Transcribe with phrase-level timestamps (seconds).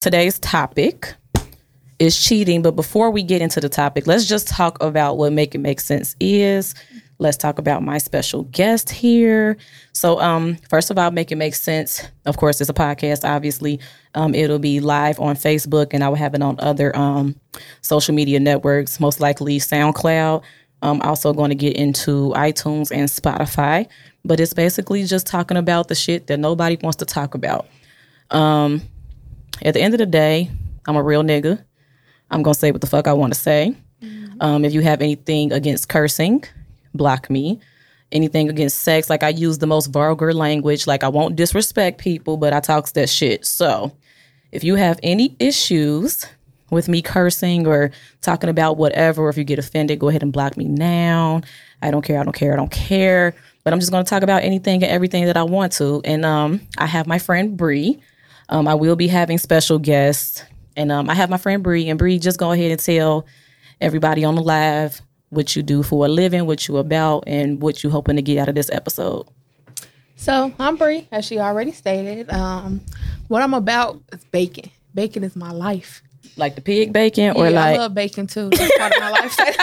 [0.00, 1.14] today's topic
[1.98, 2.62] is cheating.
[2.62, 5.78] But before we get into the topic, let's just talk about what Make It Make
[5.78, 6.74] Sense is.
[7.18, 9.58] Let's talk about my special guest here.
[9.92, 13.78] So, um, first of all, Make It Make Sense, of course, it's a podcast, obviously.
[14.14, 17.38] Um, it'll be live on Facebook and I will have it on other um,
[17.82, 20.42] social media networks, most likely SoundCloud.
[20.80, 23.86] I'm also going to get into iTunes and Spotify,
[24.24, 27.66] but it's basically just talking about the shit that nobody wants to talk about.
[28.30, 28.80] Um,
[29.62, 30.50] at the end of the day,
[30.86, 31.62] I'm a real nigga.
[32.30, 33.74] I'm gonna say what the fuck I want to say.
[34.40, 36.44] Um, if you have anything against cursing,
[36.94, 37.60] block me.
[38.12, 40.86] Anything against sex, like I use the most vulgar language.
[40.86, 43.46] Like I won't disrespect people, but I talks that shit.
[43.46, 43.92] So,
[44.50, 46.26] if you have any issues
[46.70, 50.32] with me cursing or talking about whatever, or if you get offended, go ahead and
[50.32, 51.42] block me now.
[51.82, 52.18] I don't care.
[52.18, 52.52] I don't care.
[52.52, 53.34] I don't care.
[53.62, 56.00] But I'm just going to talk about anything and everything that I want to.
[56.04, 58.00] And um, I have my friend Bree.
[58.50, 60.42] Um, I will be having special guests,
[60.76, 61.88] and um, I have my friend Bree.
[61.88, 63.26] And Bree, just go ahead and tell
[63.80, 67.82] everybody on the live what you do for a living, what you about, and what
[67.82, 69.26] you hoping to get out of this episode.
[70.16, 72.28] So I'm Bree, as she already stated.
[72.30, 72.80] Um,
[73.28, 74.70] what I'm about is baking.
[74.94, 76.02] Baking is my life.
[76.36, 78.50] Like the pig bacon, or yeah, like I love baking too.
[78.50, 79.54] That's part of my lifestyle.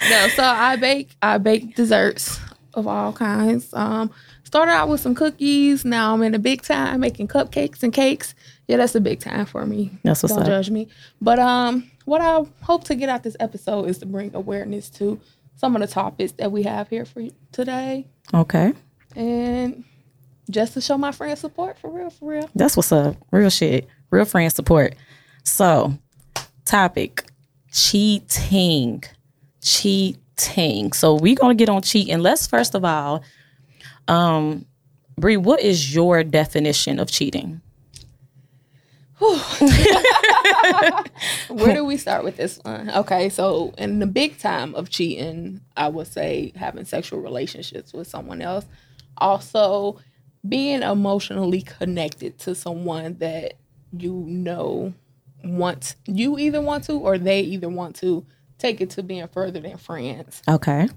[0.10, 1.10] no, so I bake.
[1.22, 2.40] I bake desserts
[2.74, 3.72] of all kinds.
[3.72, 4.10] Um,
[4.50, 5.84] started out with some cookies.
[5.84, 8.34] Now I'm in the big time making cupcakes and cakes.
[8.66, 9.92] Yeah, that's a big time for me.
[10.02, 10.48] That's what's Don't up.
[10.48, 10.88] judge me.
[11.20, 15.20] But um, what I hope to get out this episode is to bring awareness to
[15.54, 18.72] some of the topics that we have here for you today, okay,
[19.14, 19.84] and
[20.50, 22.50] just to show my friend support for real, for real.
[22.54, 23.14] that's what's up.
[23.30, 24.96] Real shit, real friend support.
[25.44, 25.96] So,
[26.64, 27.24] topic:
[27.72, 29.04] cheating,
[29.62, 30.92] cheating.
[30.92, 32.18] So we're gonna get on cheating.
[32.18, 33.22] Let's first of all,
[34.08, 34.66] um,
[35.16, 37.60] Bree, what is your definition of cheating?
[41.48, 42.90] Where do we start with this one?
[42.90, 48.06] Okay, so in the big time of cheating, I would say having sexual relationships with
[48.06, 48.64] someone else.
[49.18, 49.98] Also,
[50.48, 53.54] being emotionally connected to someone that
[53.92, 54.94] you know
[55.44, 58.24] wants you either want to or they either want to
[58.58, 60.42] take it to being further than friends.
[60.48, 60.88] Okay.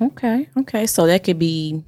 [0.00, 0.48] Okay.
[0.56, 0.86] Okay.
[0.86, 1.82] So that could be.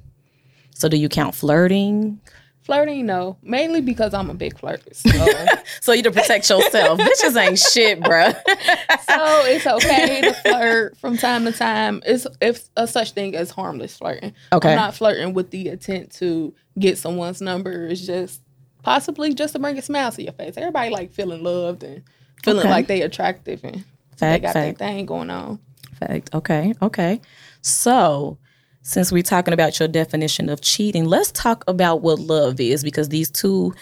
[0.75, 2.19] So do you count flirting?
[2.63, 4.83] Flirting, no, mainly because I'm a big flirt.
[4.95, 5.09] So,
[5.81, 6.99] So you to protect yourself.
[6.99, 8.29] Bitches ain't shit, bro.
[8.31, 12.03] so it's okay to flirt from time to time.
[12.05, 14.33] It's if a such thing as harmless flirting.
[14.53, 14.69] Okay.
[14.71, 17.87] I'm not flirting with the intent to get someone's number.
[17.87, 18.41] It's just
[18.83, 20.53] possibly just to bring a smile to your face.
[20.55, 22.03] Everybody like feeling loved and
[22.43, 22.69] feeling Okay.
[22.69, 23.83] like they attractive and
[24.17, 24.77] they got fact.
[24.77, 25.59] their thing going on.
[25.99, 26.29] Fact.
[26.33, 26.73] Okay.
[26.81, 27.21] Okay.
[27.61, 28.37] So,
[28.83, 33.09] since we're talking about your definition of cheating, let's talk about what love is because
[33.09, 33.73] these two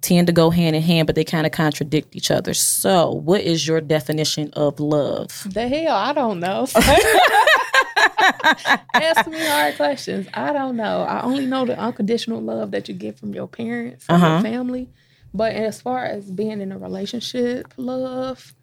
[0.00, 2.54] tend to go hand in hand, but they kind of contradict each other.
[2.54, 5.46] So, what is your definition of love?
[5.50, 6.66] The hell, I don't know.
[8.94, 10.28] Ask me hard questions.
[10.34, 11.02] I don't know.
[11.02, 14.28] I only know the unconditional love that you get from your parents, from Uh-huh.
[14.34, 14.88] your family.
[15.34, 18.54] But as far as being in a relationship, love,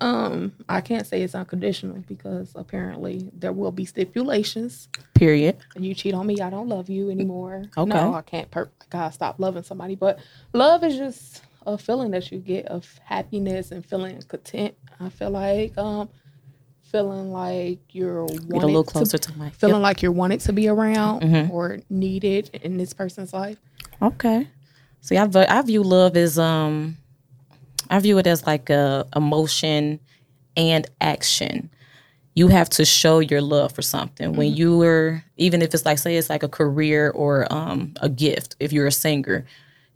[0.00, 4.88] um, I can't say it's unconditional because apparently there will be stipulations.
[5.14, 5.58] Period.
[5.78, 7.64] You cheat on me, I don't love you anymore.
[7.76, 7.88] Okay.
[7.88, 8.50] No, I can't.
[8.50, 9.94] Per- I gotta stop loving somebody.
[9.96, 10.18] But
[10.52, 14.74] love is just a feeling that you get of happiness and feeling content.
[14.98, 16.08] I feel like um,
[16.82, 20.68] feeling like you're Get a little closer to, my feeling like you're wanted to be
[20.68, 21.50] around Mhm.
[21.50, 23.58] or needed in this person's life.
[24.02, 24.48] Okay.
[25.02, 26.96] See, I view love as um,
[27.90, 30.00] I view it as like a emotion
[30.56, 31.70] and action.
[32.34, 35.98] You have to show your love for something when you are, even if it's like
[35.98, 38.56] say it's like a career or um a gift.
[38.60, 39.44] If you're a singer,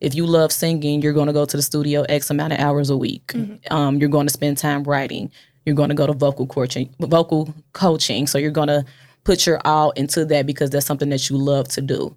[0.00, 2.90] if you love singing, you're going to go to the studio X amount of hours
[2.90, 3.32] a week.
[3.70, 5.30] Um, you're going to spend time writing.
[5.64, 6.94] You're going to go to vocal coaching.
[7.00, 8.26] Vocal coaching.
[8.26, 8.84] So you're going to
[9.22, 12.14] put your all into that because that's something that you love to do.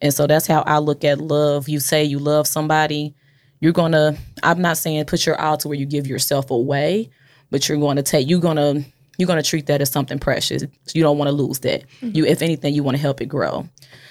[0.00, 1.68] And so that's how I look at love.
[1.68, 3.14] You say you love somebody,
[3.60, 4.16] you're gonna.
[4.42, 7.10] I'm not saying put your all to where you give yourself away,
[7.50, 8.28] but you're going to take.
[8.28, 8.84] You're gonna.
[9.18, 10.62] You're gonna treat that as something precious.
[10.92, 11.84] You don't want to lose that.
[12.02, 13.66] You, if anything, you want to help it grow.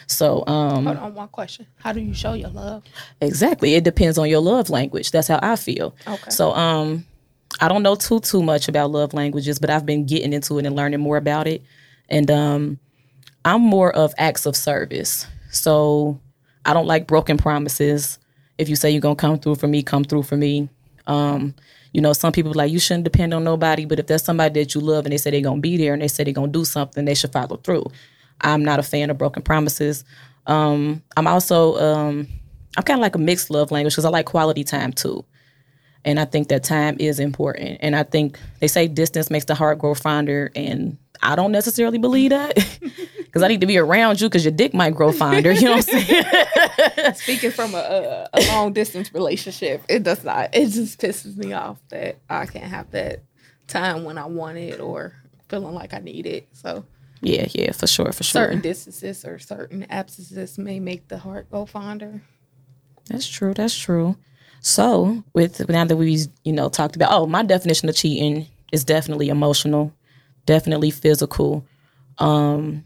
[0.07, 1.68] So, um, Hold on, one question.
[1.77, 2.83] How do you show your love?
[3.21, 3.75] Exactly.
[3.75, 5.12] It depends on your love language.
[5.12, 5.95] That's how I feel.
[6.07, 6.30] Okay.
[6.31, 7.06] So um
[7.62, 10.65] I don't know too too much about love languages, but I've been getting into it
[10.65, 11.63] and learning more about it.
[12.09, 12.80] And um
[13.44, 15.27] I'm more of acts of service.
[15.51, 16.19] So
[16.65, 18.18] I don't like broken promises.
[18.57, 20.69] If you say you're gonna come through for me, come through for me.
[21.07, 21.54] Um,
[21.92, 24.75] you know, some people like you shouldn't depend on nobody, but if there's somebody that
[24.75, 26.66] you love and they say they're gonna be there and they say they're gonna do
[26.66, 27.86] something, they should follow through.
[28.42, 30.04] I'm not a fan of broken promises.
[30.48, 32.28] Um, I'm also um,
[32.78, 35.24] I'm kind of like a mixed love language because I like quality time too.
[36.04, 37.80] And I think that time is important.
[37.81, 40.51] And I think they say distance makes the heart grow fonder.
[40.56, 42.58] And I don't necessarily believe that
[43.36, 45.52] because I need to be around you because your dick might grow fonder.
[45.52, 47.14] You know what I'm saying?
[47.16, 50.56] Speaking from a, a, a long distance relationship, it does not.
[50.56, 53.24] It just pisses me off that I can't have that
[53.68, 55.16] time when I want it or
[55.50, 56.48] feeling like I need it.
[56.54, 56.86] So
[57.20, 58.44] yeah, yeah, for sure, for sure.
[58.44, 62.22] certain distances or certain absences may make the heart go fonder.
[63.10, 63.54] That's true.
[63.54, 64.16] That's true.
[64.62, 68.86] So, with now that we you know talked about, oh, my definition of cheating is
[68.86, 69.92] definitely emotional,
[70.46, 71.66] definitely physical.
[72.18, 72.86] Um,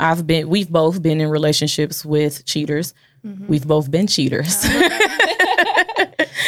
[0.00, 2.94] I've been, we've both been in relationships with cheaters.
[3.24, 3.46] Mm-hmm.
[3.46, 4.64] We've both been cheaters.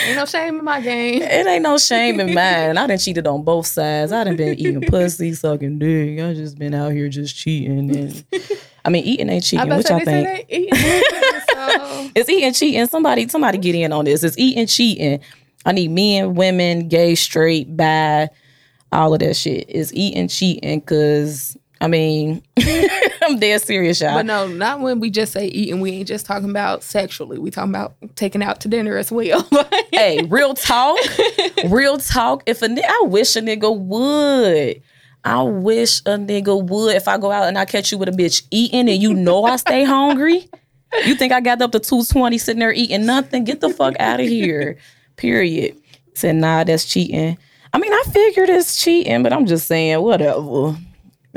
[0.06, 1.22] Ain't no shame in my game.
[1.22, 2.76] it ain't no shame in mine.
[2.78, 4.12] I done cheated on both sides.
[4.12, 6.20] I done been eating pussy, sucking dick.
[6.20, 7.90] I just been out here just cheating.
[7.90, 8.24] And
[8.84, 9.68] I mean, eating ain't cheating.
[9.68, 10.74] they I think they eat.
[11.50, 12.86] so It's eating cheating.
[12.86, 14.22] Somebody somebody get in on this.
[14.22, 15.20] It's eating cheating.
[15.64, 18.28] I need men, women, gay, straight, bi,
[18.92, 19.66] all of that shit.
[19.68, 22.42] It's eating cheating because I mean
[23.22, 24.14] I'm dead serious, y'all.
[24.14, 25.80] But no, not when we just say eating.
[25.80, 27.38] We ain't just talking about sexually.
[27.38, 29.48] We talking about taking out to dinner as well.
[29.92, 30.98] hey, real talk,
[31.66, 32.44] real talk.
[32.46, 34.82] If a nigga, I wish a nigga would.
[35.24, 36.94] I wish a nigga would.
[36.94, 39.44] If I go out and I catch you with a bitch eating and you know
[39.44, 40.48] I stay hungry,
[41.04, 43.42] you think I got up to 220 sitting there eating nothing?
[43.42, 44.78] Get the fuck out of here.
[45.16, 45.76] Period.
[46.14, 47.36] Said, nah, that's cheating.
[47.72, 50.76] I mean, I figured it's cheating, but I'm just saying, whatever.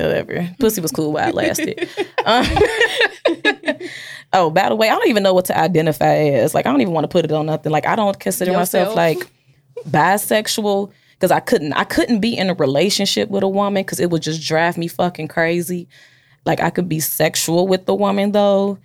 [0.04, 0.50] Whatever.
[0.60, 1.90] Pussy was cool while it lasted.
[2.26, 2.46] Um,
[4.34, 6.54] oh, by the way, I don't even know what to identify as.
[6.54, 7.72] Like, I don't even want to put it on nothing.
[7.72, 9.18] Like, I don't consider myself like
[9.90, 11.74] bisexual because I couldn't.
[11.74, 14.88] I couldn't be in a relationship with a woman because it would just drive me
[14.88, 15.88] fucking crazy.
[16.46, 18.78] Like, I could be sexual with the woman though,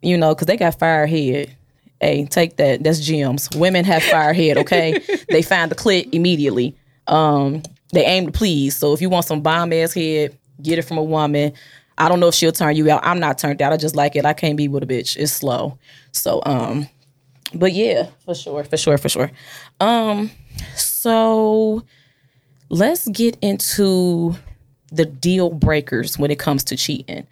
[0.00, 1.54] you know, because they got fire head.
[2.00, 2.82] Hey, take that.
[2.82, 3.48] That's gems.
[3.54, 5.02] Women have fire head, okay?
[5.28, 6.76] they find the clit immediately.
[7.06, 7.62] Um,
[7.92, 8.76] they aim to please.
[8.76, 11.52] So if you want some bomb ass head, get it from a woman.
[11.98, 13.00] I don't know if she'll turn you out.
[13.04, 13.72] I'm not turned out.
[13.72, 14.26] I just like it.
[14.26, 15.16] I can't be with a bitch.
[15.16, 15.78] It's slow.
[16.12, 16.88] So um,
[17.54, 19.30] but yeah, for sure, for sure, for sure.
[19.80, 20.30] Um,
[20.74, 21.82] so
[22.68, 24.34] let's get into
[24.92, 27.26] the deal breakers when it comes to cheating.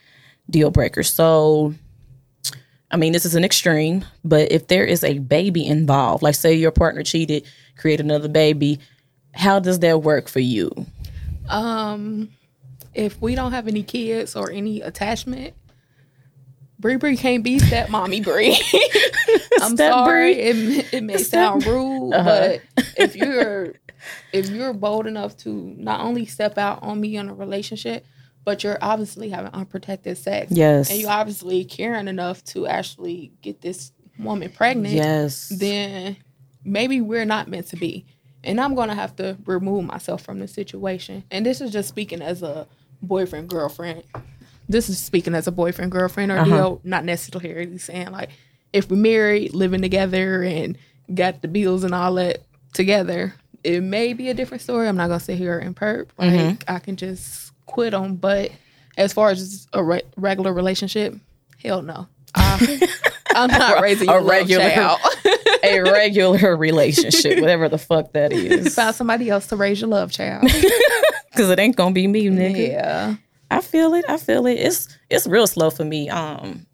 [0.49, 1.13] Deal breakers.
[1.13, 1.75] So
[2.91, 6.55] I mean, this is an extreme, but if there is a baby involved, like say
[6.55, 7.45] your partner cheated,
[7.77, 8.79] created another baby,
[9.33, 10.71] how does that work for you?
[11.49, 12.31] um,
[12.95, 15.55] if we don't have any kids or any attachment,
[16.79, 18.53] Bree Bree can't be step mommy Bree.
[19.61, 22.25] I'm Step sorry, it, it may sound rude, Uh-huh.
[22.77, 23.75] but if you're
[24.33, 28.05] if you're bold enough to not only step out on me in a relationship,
[28.45, 30.91] but you're obviously having unprotected sex, Yes.
[30.91, 35.49] and you obviously caring enough to actually get this woman pregnant, Yes.
[35.49, 36.17] then
[36.65, 38.05] maybe we're not meant to be.
[38.43, 41.25] And I'm going to have to remove myself from the situation.
[41.31, 42.67] And this is just speaking as a
[43.05, 44.05] boyfriend, girlfriend.
[44.69, 46.77] This is speaking as a boyfriend, girlfriend, or deal, uh-huh.
[46.85, 48.31] not necessarily saying like
[48.73, 50.77] if we're married, living together, and
[51.15, 52.43] got the bills and all that
[52.73, 54.89] together, it may be a different story.
[54.89, 56.09] I'm not to sit here and perp.
[56.19, 56.63] Like, mm-hmm.
[56.69, 58.17] I can just quit them.
[58.17, 58.51] But
[58.97, 61.15] as far as a re- regular relationship,
[61.63, 62.09] hell no.
[62.35, 62.89] I,
[63.35, 65.01] I'm not raising a regular- child.
[65.63, 68.75] a regular relationship, whatever the fuck that is.
[68.75, 70.51] Find somebody else to raise your love child.
[71.35, 72.69] Because it ain't gonna be me, nigga.
[72.69, 73.17] yeah.
[73.51, 74.05] I feel it.
[74.09, 74.53] I feel it.
[74.55, 76.09] It's it's real slow for me.
[76.09, 76.65] Um,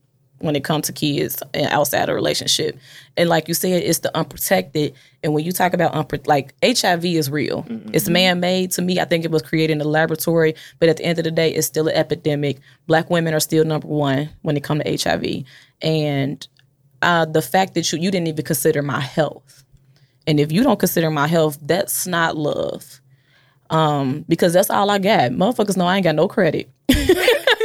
[0.41, 2.79] when it comes to kids and outside a relationship,
[3.17, 4.95] and like you said, it's the unprotected.
[5.23, 7.67] And when you talk about unpro- like HIV is real.
[7.93, 8.73] It's man made.
[8.73, 11.25] To me, I think it was created in the laboratory, but at the end of
[11.25, 12.59] the day, it's still an epidemic.
[12.87, 15.45] Black women are still number one when it comes to HIV,
[15.83, 16.47] and
[17.03, 19.65] uh, the fact that you you didn't even consider my health,
[20.27, 23.01] and if you don't consider my health, that's not love.
[23.71, 25.31] Um, because that's all I got.
[25.31, 26.69] Motherfuckers know I ain't got no credit.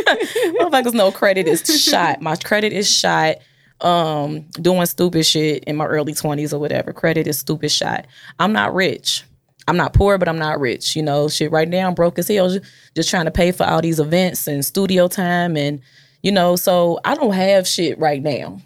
[0.59, 2.21] Motherfuckers no credit is shot.
[2.21, 3.37] My credit is shot.
[3.81, 6.93] Um, doing stupid shit in my early twenties or whatever.
[6.93, 8.05] Credit is stupid shot.
[8.39, 9.23] I'm not rich.
[9.67, 10.95] I'm not poor, but I'm not rich.
[10.95, 11.51] You know, shit.
[11.51, 12.55] Right now, I'm broke as hell.
[12.95, 15.81] Just trying to pay for all these events and studio time, and
[16.21, 18.59] you know, so I don't have shit right now.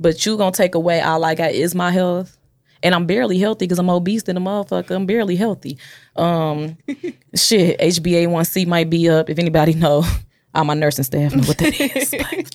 [0.00, 2.36] But you gonna take away all I got is my health,
[2.82, 4.94] and I'm barely healthy because I'm obese than a motherfucker.
[4.94, 5.78] I'm barely healthy.
[6.16, 6.76] Um,
[7.34, 9.30] shit, HbA1c might be up.
[9.30, 10.04] If anybody know,
[10.54, 12.10] all my nursing staff know what that is.
[12.10, 12.54] But,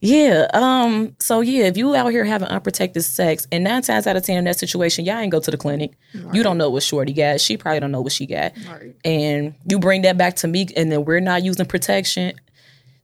[0.00, 0.46] yeah.
[0.52, 1.16] Um.
[1.18, 4.36] So yeah, if you out here having unprotected sex, and nine times out of ten
[4.38, 5.92] in that situation, y'all ain't go to the clinic.
[6.32, 7.40] You don't know what Shorty got.
[7.40, 8.52] She probably don't know what she got.
[8.68, 8.94] Right.
[9.04, 12.34] And you bring that back to me, and then we're not using protection.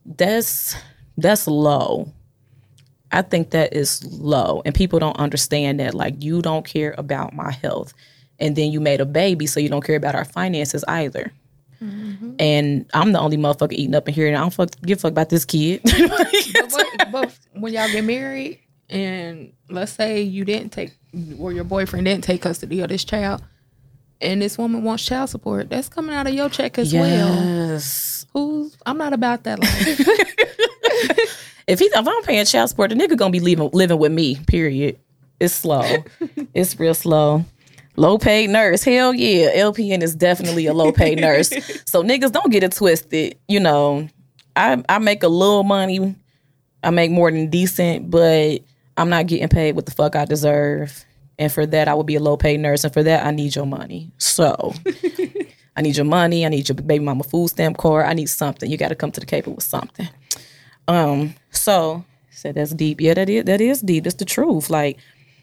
[0.05, 0.77] That's
[1.17, 2.13] that's low.
[3.11, 5.95] I think that is low, and people don't understand that.
[5.95, 7.93] Like, you don't care about my health,
[8.39, 11.31] and then you made a baby, so you don't care about our finances either.
[11.83, 12.35] Mm-hmm.
[12.39, 15.01] And I'm the only motherfucker eating up in here, and I don't fuck, give a
[15.01, 15.81] fuck about this kid.
[15.85, 20.93] but, what, but when y'all get married, and let's say you didn't take,
[21.39, 23.43] or your boyfriend didn't take custody of this child,
[24.21, 28.27] and this woman wants child support, that's coming out of your check as yes.
[28.35, 28.45] well.
[28.45, 28.77] Who's?
[28.87, 30.01] I'm not about that life.
[31.67, 34.37] if he, if I'm paying child support, the nigga gonna be living living with me.
[34.47, 34.99] Period.
[35.41, 36.05] It's slow.
[36.55, 37.45] it's real slow.
[38.03, 38.83] Low paid nurse.
[38.83, 39.63] Hell yeah.
[39.63, 41.53] LPN is definitely a low paid nurse.
[41.87, 43.39] So niggas don't get it twisted.
[43.47, 44.09] You know,
[44.57, 46.17] I I make a little money.
[46.83, 48.59] I make more than decent, but
[48.97, 51.05] I'm not getting paid what the fuck I deserve.
[51.39, 52.83] And for that, I would be a low paid nurse.
[52.83, 54.11] And for that, I need your money.
[54.19, 54.75] So
[55.77, 56.45] I need your money.
[56.45, 58.07] I need your baby mama food stamp card.
[58.07, 58.69] I need something.
[58.69, 60.09] You got to come to the table with something.
[60.89, 61.35] Um.
[61.53, 63.01] So said that's deep.
[63.01, 64.05] Yeah, that is that is deep.
[64.05, 64.69] That's the truth.
[64.71, 64.99] Like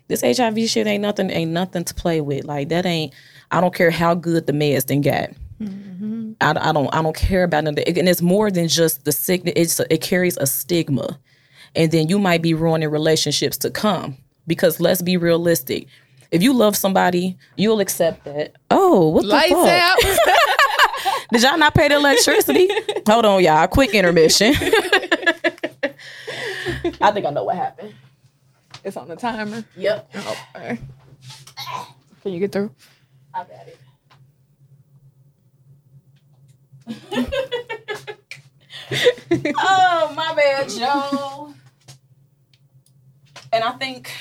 [0.09, 2.43] this HIV shit ain't nothing ain't nothing to play with.
[2.43, 3.13] Like that ain't.
[3.51, 5.29] I don't care how good the meds then got.
[5.61, 6.33] Mm-hmm.
[6.41, 7.97] I, I don't I don't care about it.
[7.97, 9.53] And it's more than just the sickness.
[9.55, 11.19] It's it carries a stigma,
[11.75, 14.17] and then you might be ruining relationships to come.
[14.47, 15.87] Because let's be realistic.
[16.31, 18.55] If you love somebody, you'll accept that.
[18.71, 19.69] Oh, what the Lights fuck?
[19.69, 19.97] out.
[21.31, 22.67] Did y'all not pay the electricity?
[23.07, 23.67] Hold on, y'all.
[23.67, 24.53] Quick intermission.
[27.01, 27.93] I think I know what happened.
[28.83, 29.63] It's on the timer.
[29.75, 30.11] Yep.
[30.15, 30.79] Oh, right.
[32.23, 32.71] Can you get through?
[33.33, 33.77] I got it.
[39.57, 41.53] oh, my bad, Joe.
[43.51, 44.11] And I think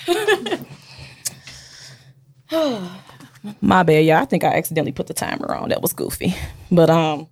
[3.61, 4.17] my bad, y'all.
[4.17, 5.69] I think I accidentally put the timer on.
[5.69, 6.35] That was goofy.
[6.71, 7.29] But um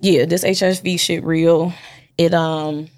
[0.00, 1.72] yeah, this HIV shit real.
[2.18, 2.88] It um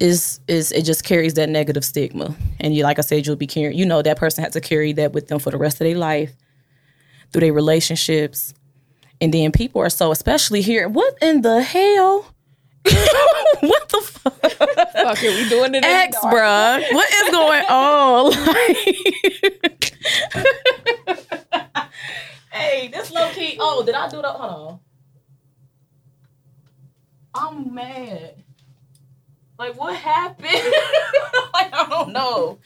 [0.00, 2.34] is is it just carries that negative stigma.
[2.60, 4.92] And you like I said, you'll be carrying you know that person has to carry
[4.94, 6.32] that with them for the rest of their life,
[7.32, 8.54] through their relationships.
[9.20, 12.32] And then people are so especially here, what in the hell?
[13.60, 14.40] what the fuck?
[14.40, 16.92] Fuck it, we doing it X, bruh.
[16.92, 18.34] What is going on?
[19.58, 19.94] Like,
[22.52, 23.56] hey, this low key.
[23.60, 24.26] Oh, did I do that?
[24.26, 24.80] Hold on.
[27.34, 28.44] I'm mad.
[29.58, 30.52] Like, what happened?
[31.52, 32.58] like, I don't know.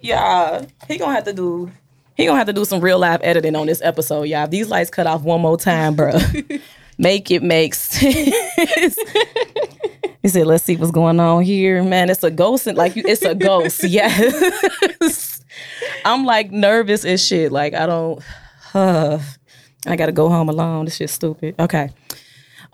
[0.00, 1.70] Yeah, he gonna have to do.
[2.16, 4.44] He gonna have to do some real live editing on this episode, y'all.
[4.44, 6.12] If these lights cut off one more time, bro.
[6.98, 8.98] make it make sense.
[10.22, 12.10] he said, "Let's see what's going on here, man.
[12.10, 13.82] It's a ghost, and like it's a ghost.
[13.84, 15.42] yes.
[16.04, 17.52] I'm like nervous as shit.
[17.52, 18.22] Like I don't.
[18.74, 19.18] Uh,
[19.86, 20.84] I gotta go home alone.
[20.84, 21.54] This shit's stupid.
[21.58, 21.88] Okay.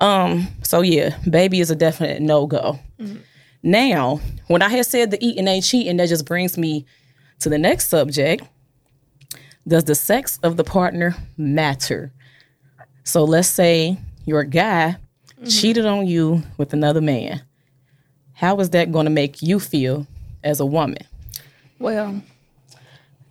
[0.00, 0.49] Um.
[0.62, 2.80] So yeah, baby is a definite no go.
[2.99, 3.18] Mm-hmm.
[3.62, 6.87] Now, when I had said the eating ain't cheating, that just brings me
[7.41, 8.45] to the next subject.
[9.67, 12.12] Does the sex of the partner matter?
[13.05, 14.97] So let's say your guy
[15.37, 15.47] mm-hmm.
[15.47, 17.43] cheated on you with another man.
[18.33, 20.07] How is that going to make you feel
[20.45, 21.03] as a woman?
[21.79, 22.23] Well,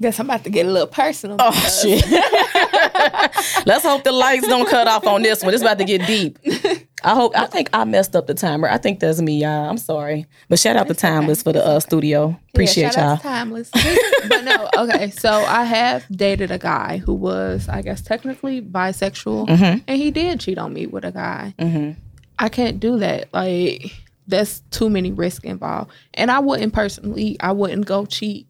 [0.02, 1.38] guess I'm about to get a little personal.
[1.40, 2.06] Oh shit!
[3.66, 5.54] Let's hope the lights don't cut off on this one.
[5.54, 6.40] It's about to get deep.
[7.04, 7.38] I hope.
[7.38, 8.68] I think I messed up the timer.
[8.68, 9.70] I think that's me, y'all.
[9.70, 12.40] I'm sorry, but shout out to Timeless for the uh, studio.
[12.50, 13.18] Appreciate yeah, y'all.
[13.18, 13.70] Timeless,
[14.28, 15.12] but no, okay.
[15.12, 19.80] So I have dated a guy who was, I guess, technically bisexual, mm-hmm.
[19.88, 21.54] and he did cheat on me with a guy.
[21.60, 22.00] Mm-hmm.
[22.40, 23.32] I can't do that.
[23.32, 23.92] Like
[24.28, 27.38] that's too many risks involved, and I wouldn't personally.
[27.40, 28.48] I wouldn't go cheat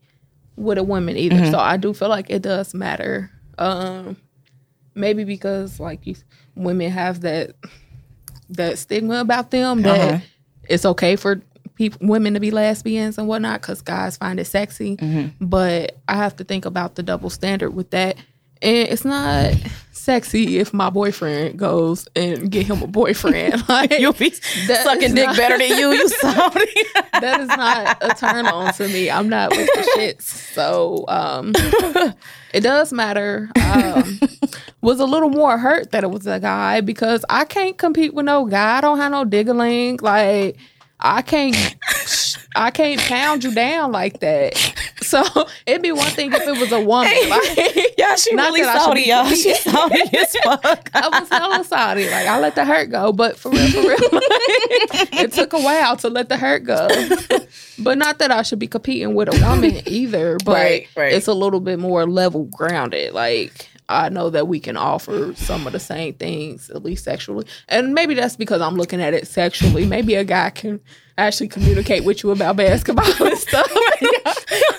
[0.55, 1.35] with a woman either.
[1.35, 1.51] Mm-hmm.
[1.51, 3.29] So I do feel like it does matter.
[3.57, 4.15] Um,
[4.95, 6.15] maybe because like you,
[6.55, 7.55] women have that
[8.49, 10.19] that stigma about them that uh-huh.
[10.69, 11.41] it's okay for
[11.75, 14.97] people women to be lesbians and whatnot because guys find it sexy.
[14.97, 15.45] Mm-hmm.
[15.45, 18.17] But I have to think about the double standard with that.
[18.61, 19.53] And it's not
[20.07, 23.55] sexy if my boyfriend goes and get him a boyfriend.
[23.67, 25.91] Like you'll be sucking dick not, better than you.
[25.91, 26.73] You sorry.
[27.19, 29.11] that is not a turn on to me.
[29.11, 30.21] I'm not with the shits.
[30.21, 31.51] So um,
[32.53, 33.49] it does matter.
[33.73, 34.19] Um,
[34.81, 38.25] was a little more hurt that it was a guy because I can't compete with
[38.25, 38.77] no guy.
[38.77, 39.99] I don't have no diggling.
[40.01, 40.57] Like
[40.99, 41.75] I can't
[42.57, 44.55] I can't pound you down like that.
[45.01, 45.23] So
[45.65, 47.13] it'd be one thing if it was a woman.
[47.29, 49.25] Like, yeah, she really salty, y'all.
[49.37, 50.89] She salty as fuck.
[50.93, 52.09] I was hella salty.
[52.09, 55.95] Like I let the hurt go, but for real, for real, it took a while
[55.97, 56.87] to let the hurt go.
[57.79, 60.37] But not that I should be competing with a woman either.
[60.43, 61.13] But right, right.
[61.13, 63.13] it's a little bit more level grounded.
[63.13, 67.45] Like I know that we can offer some of the same things, at least sexually.
[67.69, 69.85] And maybe that's because I'm looking at it sexually.
[69.85, 70.81] Maybe a guy can
[71.17, 73.71] actually communicate with you about basketball and stuff.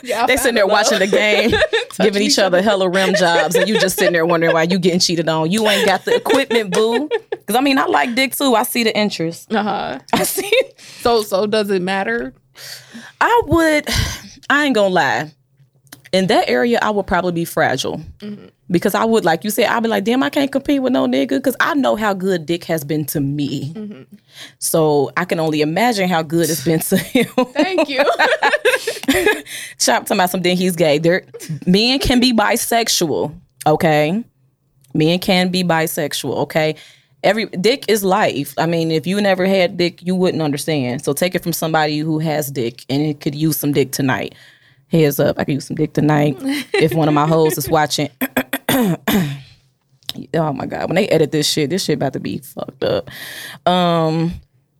[0.02, 1.52] yeah, They sitting there watching the game,
[2.00, 5.00] giving each other hella rim jobs, and you just sitting there wondering why you getting
[5.00, 5.50] cheated on.
[5.50, 7.08] You ain't got the equipment, boo.
[7.30, 8.54] Because I mean, I like dick too.
[8.54, 9.52] I see the interest.
[9.54, 9.98] Uh-huh.
[10.12, 10.50] I see.
[11.00, 12.34] So so does it matter?
[13.20, 13.86] I would.
[14.50, 15.32] I ain't gonna lie.
[16.12, 18.00] In that area, I would probably be fragile
[18.70, 21.06] because I would, like you said, I'd be like, damn, I can't compete with no
[21.06, 23.72] nigga because I know how good dick has been to me.
[23.72, 24.16] Mm-hmm.
[24.58, 27.26] So I can only imagine how good it's been to him.
[27.52, 28.04] Thank you.
[29.78, 30.98] Chop talking about something he's gay.
[30.98, 31.24] There,
[31.66, 33.34] men can be bisexual.
[33.66, 34.22] Okay,
[34.94, 36.36] men can be bisexual.
[36.36, 36.76] Okay,
[37.22, 38.54] every dick is life.
[38.58, 41.04] I mean, if you never had dick, you wouldn't understand.
[41.04, 44.34] So take it from somebody who has dick and it could use some dick tonight.
[44.88, 46.36] Heads up, I could use some dick tonight.
[46.72, 48.08] if one of my hoes is watching.
[50.34, 53.10] oh my god, when they edit this shit, this shit about to be fucked up.
[53.66, 54.32] Um,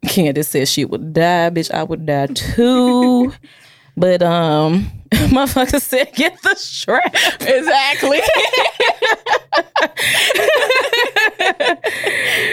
[0.06, 1.72] Candace said she would die, bitch.
[1.72, 3.32] I would die too.
[3.98, 7.12] But um, motherfucker said get the strap.
[7.40, 8.20] exactly.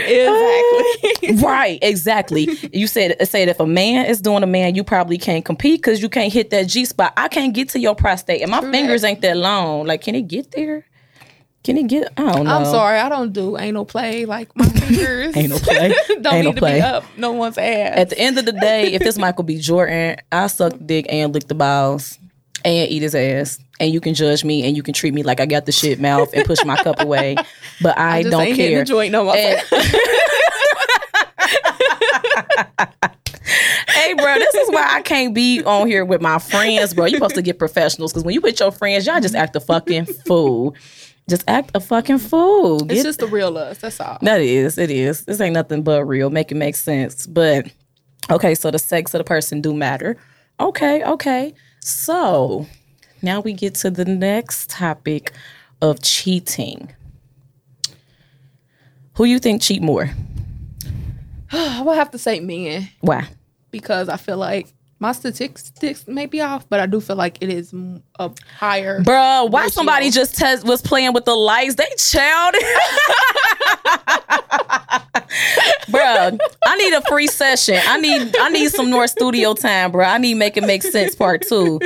[0.07, 1.35] exactly.
[1.45, 2.49] right, exactly.
[2.73, 6.01] You said said if a man is doing a man, you probably can't compete because
[6.01, 7.13] you can't hit that G spot.
[7.15, 9.85] I can't get to your prostate, and my fingers ain't that long.
[9.85, 10.83] Like, can it get there?
[11.65, 12.13] Can it get?
[12.15, 12.51] I don't know.
[12.60, 15.36] I'm sorry, I don't do anal play like my fingers.
[15.36, 15.89] Anal play.
[16.22, 16.75] don't Anal need to play.
[16.75, 17.98] be up no one's ass.
[17.98, 19.57] At the end of the day, if it's Michael B.
[19.60, 22.19] Jordan, I suck dick and lick the balls
[22.63, 23.57] and eat his ass.
[23.79, 26.00] And you can judge me and you can treat me like I got the shit
[26.00, 27.36] mouth and push my cup away.
[27.81, 28.79] But I, just don't care.
[28.79, 29.36] the joint no more.
[29.36, 29.62] And-
[33.88, 37.05] hey, bro, this is why I can't be on here with my friends, bro.
[37.05, 39.60] You're supposed to get professionals because when you with your friends, y'all just act a
[39.60, 40.75] fucking fool.
[41.29, 42.84] Just act a fucking fool.
[42.84, 43.79] it's Get just the real us.
[43.79, 44.20] That's all.
[44.22, 45.25] that is, it is.
[45.25, 46.29] This ain't nothing but real.
[46.29, 47.25] Make it make sense.
[47.25, 47.72] But
[48.29, 50.17] okay, so the sex of the person do matter.
[50.60, 51.53] Okay, okay.
[51.82, 52.67] So
[53.24, 55.32] now we get to the next topic
[55.82, 56.93] of cheating.
[59.15, 60.12] Who you think cheat more?
[61.52, 63.28] I will have to say men Why?
[63.71, 67.49] because I feel like my statistics may be off, but I do feel like it
[67.49, 67.73] is
[68.17, 69.01] a higher.
[69.01, 69.71] Bruh, why Ratio.
[69.71, 71.75] somebody just test was playing with the lights?
[71.75, 72.55] They chilled.
[75.89, 77.79] bruh, I need a free session.
[77.86, 80.08] I need I need some more studio time, bruh.
[80.08, 81.79] I need make it make sense part two.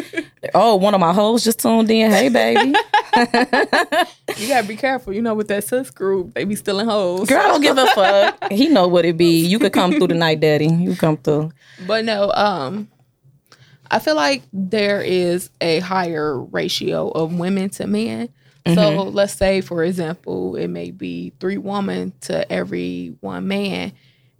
[0.53, 2.11] Oh, one of my hoes just tuned in.
[2.11, 2.73] Hey, baby.
[4.37, 7.27] You gotta be careful, you know, with that sis group, they be stealing hoes.
[7.27, 8.51] Girl, I don't give a fuck.
[8.51, 9.43] He know what it be.
[9.45, 10.67] You could come through tonight, daddy.
[10.67, 11.51] You come through.
[11.87, 12.87] But no, um,
[13.91, 18.29] I feel like there is a higher ratio of women to men.
[18.67, 19.15] So mm-hmm.
[19.15, 23.93] let's say, for example, it may be three women to every one man,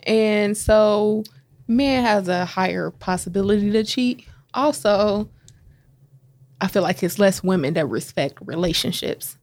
[0.04, 1.24] and so
[1.68, 4.28] men has a higher possibility to cheat.
[4.54, 5.30] Also,
[6.62, 9.38] I feel like it's less women that respect relationships.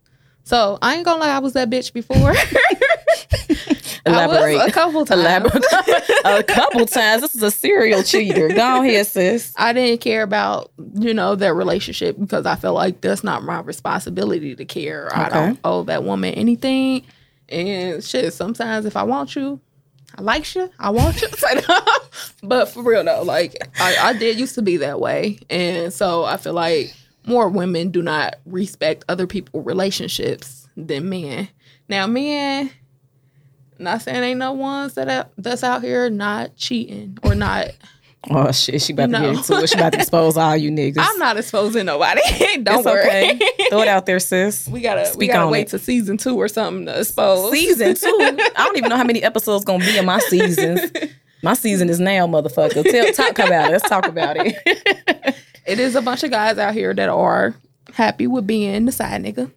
[0.45, 2.35] So I ain't gonna lie, I was that bitch before.
[4.07, 4.57] Elaborate.
[4.61, 5.21] I was a couple times.
[5.21, 5.65] Elaborate.
[6.25, 7.23] a couple times.
[7.23, 8.49] This is a serial cheater.
[8.49, 9.53] Go ahead, sis.
[9.57, 13.61] I didn't care about, you know, their relationship because I felt like that's not my
[13.61, 15.09] responsibility to care.
[15.17, 17.05] I don't owe that woman anything.
[17.49, 19.61] And shit, sometimes if I want you,
[20.17, 21.29] I like you, I want you.
[22.43, 25.39] but for real though, like I, I did used to be that way.
[25.51, 26.95] And so I feel like
[27.27, 31.49] more women do not respect other people's relationships than men.
[31.89, 32.71] Now men,
[33.79, 37.69] not saying ain't no ones that out, that's out here not cheating or not
[38.31, 39.69] Oh shit, she about to get into it.
[39.69, 40.97] She about to expose all you niggas.
[40.99, 42.21] I'm not exposing nobody.
[42.63, 43.07] Don't it's worry.
[43.09, 43.39] okay.
[43.71, 44.67] Throw it out there, sis.
[44.67, 45.71] we gotta we Speak gotta wait it.
[45.71, 47.53] to season two or something to expose.
[47.53, 48.09] Season two.
[48.11, 50.91] I don't even know how many episodes gonna be in my seasons.
[51.45, 52.83] My season is now, motherfucker.
[52.83, 53.73] Tell, talk about it.
[53.73, 54.57] Let's talk about it.
[55.65, 57.55] It is a bunch of guys out here that are
[57.93, 59.53] happy with being the side nigga.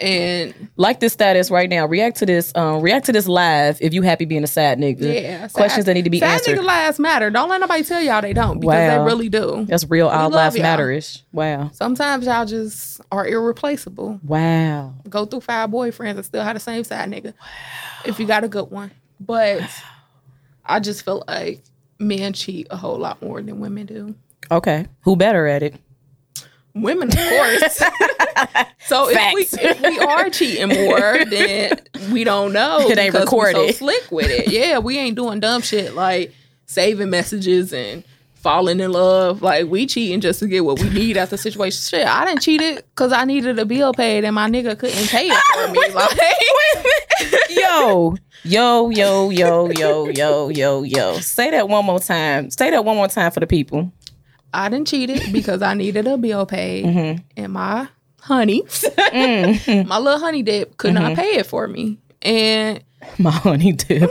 [0.00, 1.84] And like this status right now.
[1.86, 2.52] React to this.
[2.54, 5.12] Um, react to this live if you happy being a sad nigga.
[5.22, 6.58] yeah, Questions that need to be side answered.
[6.58, 7.30] nigga lives matter.
[7.30, 8.98] Don't let nobody tell y'all they don't because Wow.
[9.04, 9.64] they really do.
[9.68, 10.06] That's real.
[10.08, 11.24] All love lives matter-ish.
[11.32, 11.70] Wow.
[11.72, 14.20] Sometimes y'all just are irreplaceable.
[14.22, 14.94] Wow.
[15.08, 17.26] Go through five boyfriends and still have the same side nigga.
[17.32, 17.32] Wow.
[18.04, 18.92] If you got a good one.
[19.18, 19.62] But
[20.64, 21.62] I just feel like
[21.98, 24.14] men cheat a whole lot more than women do.
[24.50, 24.86] Okay.
[25.00, 25.74] Who better at it?
[26.74, 27.76] Women, of course.
[28.86, 31.78] so if we, if we are cheating more, then
[32.12, 32.80] we don't know.
[32.88, 33.74] It ain't we so recorded.
[33.74, 34.48] slick with it.
[34.48, 36.32] Yeah, we ain't doing dumb shit like
[36.66, 38.04] saving messages and
[38.34, 39.42] falling in love.
[39.42, 41.80] Like we cheating just to get what we need out the situation.
[41.80, 45.08] Shit, I didn't cheat it because I needed a bill paid and my nigga couldn't
[45.08, 45.78] pay it for me.
[45.98, 51.18] Like, yo, yo, yo, yo, yo, yo, yo, yo.
[51.18, 52.50] Say that one more time.
[52.50, 53.90] Say that one more time for the people.
[54.52, 57.22] I didn't cheat it because I needed a bill paid mm-hmm.
[57.36, 57.88] and my
[58.20, 59.88] honey, mm-hmm.
[59.88, 61.20] my little honey dip could not mm-hmm.
[61.20, 61.98] pay it for me.
[62.22, 62.82] And
[63.18, 64.02] My honey dip.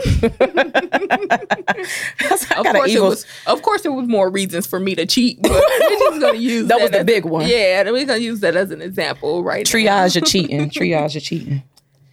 [2.66, 3.26] course, it was.
[3.46, 5.40] Of course, there was more reasons for me to cheat.
[5.42, 7.46] But we're just gonna use That that, was the big one.
[7.46, 9.66] Yeah, we're gonna use that as an example, right?
[9.66, 9.78] now.
[9.78, 10.70] Triage your cheating.
[10.70, 11.62] Triage your cheating.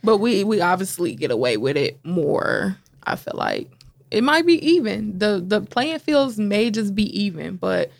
[0.03, 2.77] But we we obviously get away with it more.
[3.03, 3.69] I feel like
[4.11, 5.17] it might be even.
[5.17, 7.91] the The playing fields may just be even, but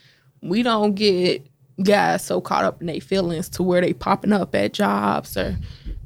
[0.46, 1.46] we don't get
[1.84, 5.58] guys so caught up in their feelings to where they popping up at jobs or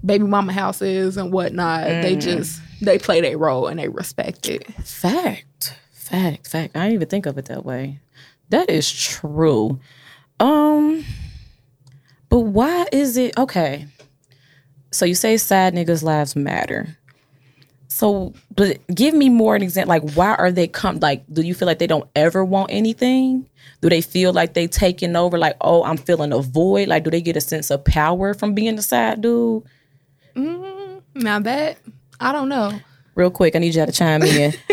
[0.04, 1.86] baby mama houses and whatnot.
[1.86, 4.66] They just they play their role and they respect it.
[4.84, 5.76] Fact.
[5.92, 6.48] Fact.
[6.48, 6.76] Fact.
[6.76, 8.00] I didn't even think of it that way.
[8.50, 9.80] That is true.
[10.40, 11.06] Um
[12.30, 13.88] but why is it okay?
[14.92, 16.98] So you say sad niggas lives matter.
[17.92, 19.90] So but give me more an example.
[19.90, 23.50] Like why are they come like do you feel like they don't ever want anything?
[23.82, 26.88] Do they feel like they taking over like, oh, I'm feeling a void?
[26.88, 29.64] Like do they get a sense of power from being the sad dude?
[30.36, 31.78] Mm, Now that
[32.20, 32.80] I don't know.
[33.16, 34.54] Real quick, I need y'all to chime in.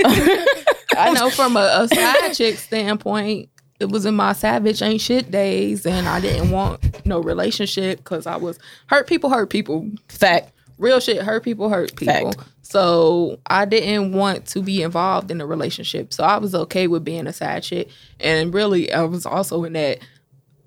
[0.97, 3.49] I know from a, a side chick standpoint,
[3.81, 8.27] it was in my savage ain't shit days, and I didn't want no relationship because
[8.27, 10.53] I was hurt people, hurt people, Fact.
[10.79, 12.33] real shit, hurt people, hurt people.
[12.33, 12.49] Fact.
[12.69, 16.13] So I didn't want to be involved in a relationship.
[16.13, 19.75] So I was okay with being a side chick, and really, I was also in
[19.75, 20.01] that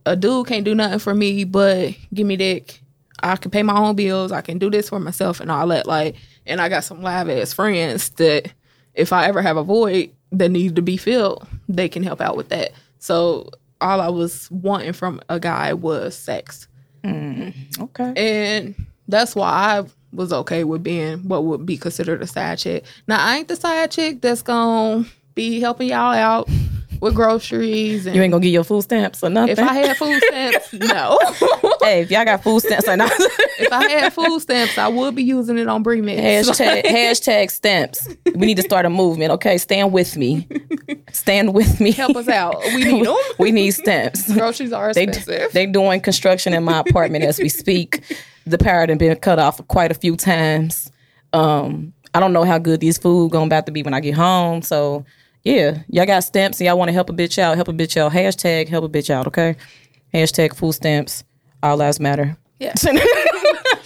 [0.05, 2.81] a dude can't do nothing for me, but give me dick.
[3.21, 4.31] I can pay my own bills.
[4.31, 5.87] I can do this for myself and all that.
[5.87, 8.53] Like, and I got some live ass friends that
[8.93, 12.37] if I ever have a void that needs to be filled, they can help out
[12.37, 12.71] with that.
[12.99, 13.49] So
[13.81, 16.69] all I was wanting from a guy was sex.
[17.03, 18.13] Mm, okay.
[18.15, 22.83] And that's why I was okay with being what would be considered a side chick.
[23.07, 26.49] Now I ain't the side chick that's gonna be helping y'all out
[27.01, 29.51] with groceries and You ain't gonna get your food stamps or nothing.
[29.53, 31.17] if I had food stamps, no.
[31.81, 33.09] hey, if y'all got food stamps or not,
[33.59, 36.49] if I had food stamps, I would be using it on Brie Mix.
[36.49, 38.05] hashtag hashtag stamps.
[38.35, 39.31] We need to start a movement.
[39.33, 40.45] Okay, stand with me.
[41.13, 41.91] Stand with me.
[41.91, 42.57] Help us out.
[42.75, 43.15] We need them.
[43.39, 44.33] We need stamps.
[44.33, 45.53] Groceries are They expensive.
[45.53, 48.03] they doing construction in my apartment as we speak.
[48.49, 50.91] The power and been cut off quite a few times.
[51.33, 54.15] Um, I don't know how good these food going about to be when I get
[54.15, 54.61] home.
[54.63, 55.05] So
[55.43, 57.55] yeah, y'all got stamps and y'all want to help a bitch out.
[57.55, 58.11] Help a bitch out.
[58.11, 59.27] Hashtag help a bitch out.
[59.27, 59.55] Okay.
[60.13, 61.23] Hashtag food stamps.
[61.61, 62.37] All lives matter.
[62.59, 62.73] yeah.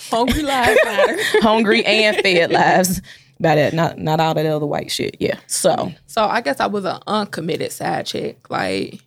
[0.10, 1.18] Hungry lives matter.
[1.42, 3.02] hungry and fed lives.
[3.40, 5.18] By that, not not all that other white shit.
[5.20, 5.40] Yeah.
[5.48, 8.50] So So I guess I was an uncommitted side chick.
[8.50, 9.02] Like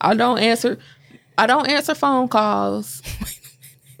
[0.00, 0.78] I don't answer
[1.38, 3.02] I don't answer phone calls.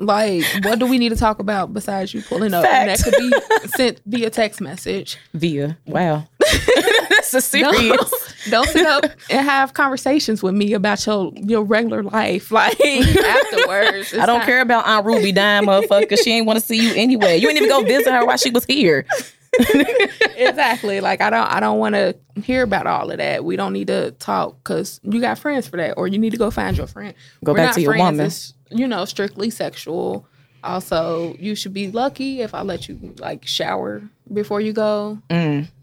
[0.00, 2.64] Like, what do we need to talk about besides you pulling up?
[2.64, 3.32] And that could be
[3.76, 5.18] sent via text message.
[5.34, 6.26] via wow,
[7.10, 8.10] that's a serious.
[8.48, 12.50] Don't, don't sit up and have conversations with me about your your regular life.
[12.60, 14.14] Like afterwards.
[14.14, 16.18] I don't care about Aunt Ruby dying, motherfucker.
[16.22, 17.36] She ain't want to see you anyway.
[17.36, 19.06] You ain't even go visit her while she was here.
[20.36, 21.00] exactly.
[21.00, 23.44] Like I don't I don't want to hear about all of that.
[23.44, 26.38] We don't need to talk because you got friends for that, or you need to
[26.38, 27.14] go find your friend.
[27.44, 28.16] Go We're back not to your friends woman.
[28.18, 30.26] that's, you know, strictly sexual.
[30.62, 34.02] Also, you should be lucky if I let you like shower
[34.32, 35.18] before you go,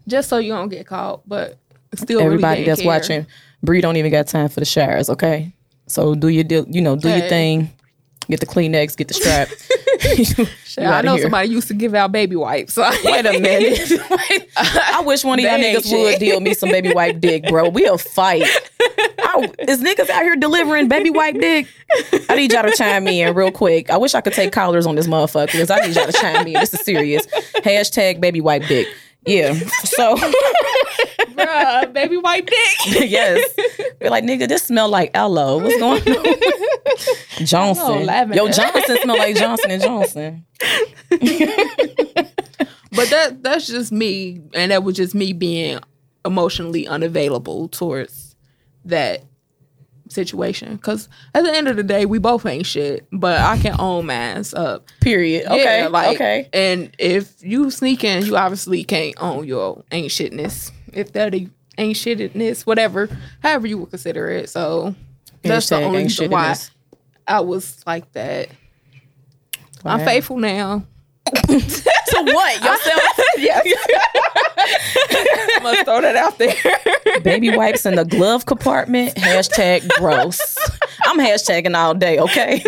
[0.06, 1.28] just so you don't get caught.
[1.28, 1.58] But
[1.94, 2.24] still, Mm.
[2.26, 2.86] Everybody really that's care.
[2.88, 3.26] watching,
[3.62, 5.10] Bree don't even got time for the showers.
[5.10, 5.52] Okay,
[5.88, 6.64] so do your deal.
[6.68, 7.28] You know, do your Hey.
[7.28, 7.70] thing.
[8.30, 8.96] Get the Kleenex.
[8.96, 9.48] Get the strap.
[10.78, 11.22] I know here.
[11.22, 12.74] somebody used to give out baby wipes.
[12.74, 13.90] So Wait a minute.
[14.10, 14.48] Wait.
[14.56, 17.68] I wish one of y'all niggas would deal me some baby wipe dick, bro.
[17.68, 18.44] We'll fight.
[19.18, 21.66] I, is niggas out here delivering baby wipe dick?
[22.28, 23.90] I need y'all to chime in real quick.
[23.90, 26.46] I wish I could take collars on this motherfucker because I need y'all to chime
[26.46, 26.52] in.
[26.54, 27.26] This is serious.
[27.56, 28.88] Hashtag baby wipe dick.
[29.28, 29.54] Yeah.
[29.84, 30.16] So
[31.36, 32.76] Bruh, baby white dick.
[33.10, 33.54] yes.
[34.00, 35.58] Be like, nigga, this smell like aloe.
[35.58, 37.46] What's going on?
[37.46, 38.32] Johnson.
[38.34, 40.46] Yo, Johnson smell like Johnson and Johnson.
[42.90, 45.78] But that that's just me, and that was just me being
[46.24, 48.34] emotionally unavailable towards
[48.86, 49.24] that
[50.08, 50.76] situation.
[50.76, 54.06] Because at the end of the day, we both ain't shit, but I can own
[54.06, 54.86] mans up.
[55.00, 55.46] Period.
[55.46, 55.82] Okay.
[55.82, 56.48] Yeah, like, okay.
[56.52, 60.70] And if you sneaking, you obviously can't own your ain't shitness.
[60.92, 63.08] If that ain't shitness, whatever,
[63.42, 64.50] however you would consider it.
[64.50, 64.94] So
[65.42, 66.56] that's the only reason why.
[67.26, 68.48] I was like that.
[69.84, 70.84] I'm faithful now.
[72.08, 72.56] To what?
[72.64, 73.02] Yourself?
[75.62, 76.54] Must throw that out there.
[77.22, 79.14] Baby wipes in the glove compartment.
[79.16, 80.56] Hashtag gross.
[81.04, 82.60] I'm hashtagging all day, okay?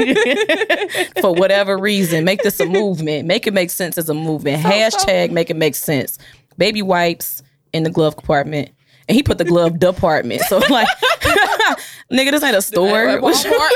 [1.20, 3.26] For whatever reason, make this a movement.
[3.26, 4.62] Make it make sense as a movement.
[4.62, 6.18] Hashtag make it make sense.
[6.58, 8.70] Baby wipes in the glove compartment.
[9.08, 10.42] And he put the glove department.
[10.42, 10.86] So like,
[12.12, 13.08] nigga, this ain't a store.
[13.08, 13.70] At Walmart.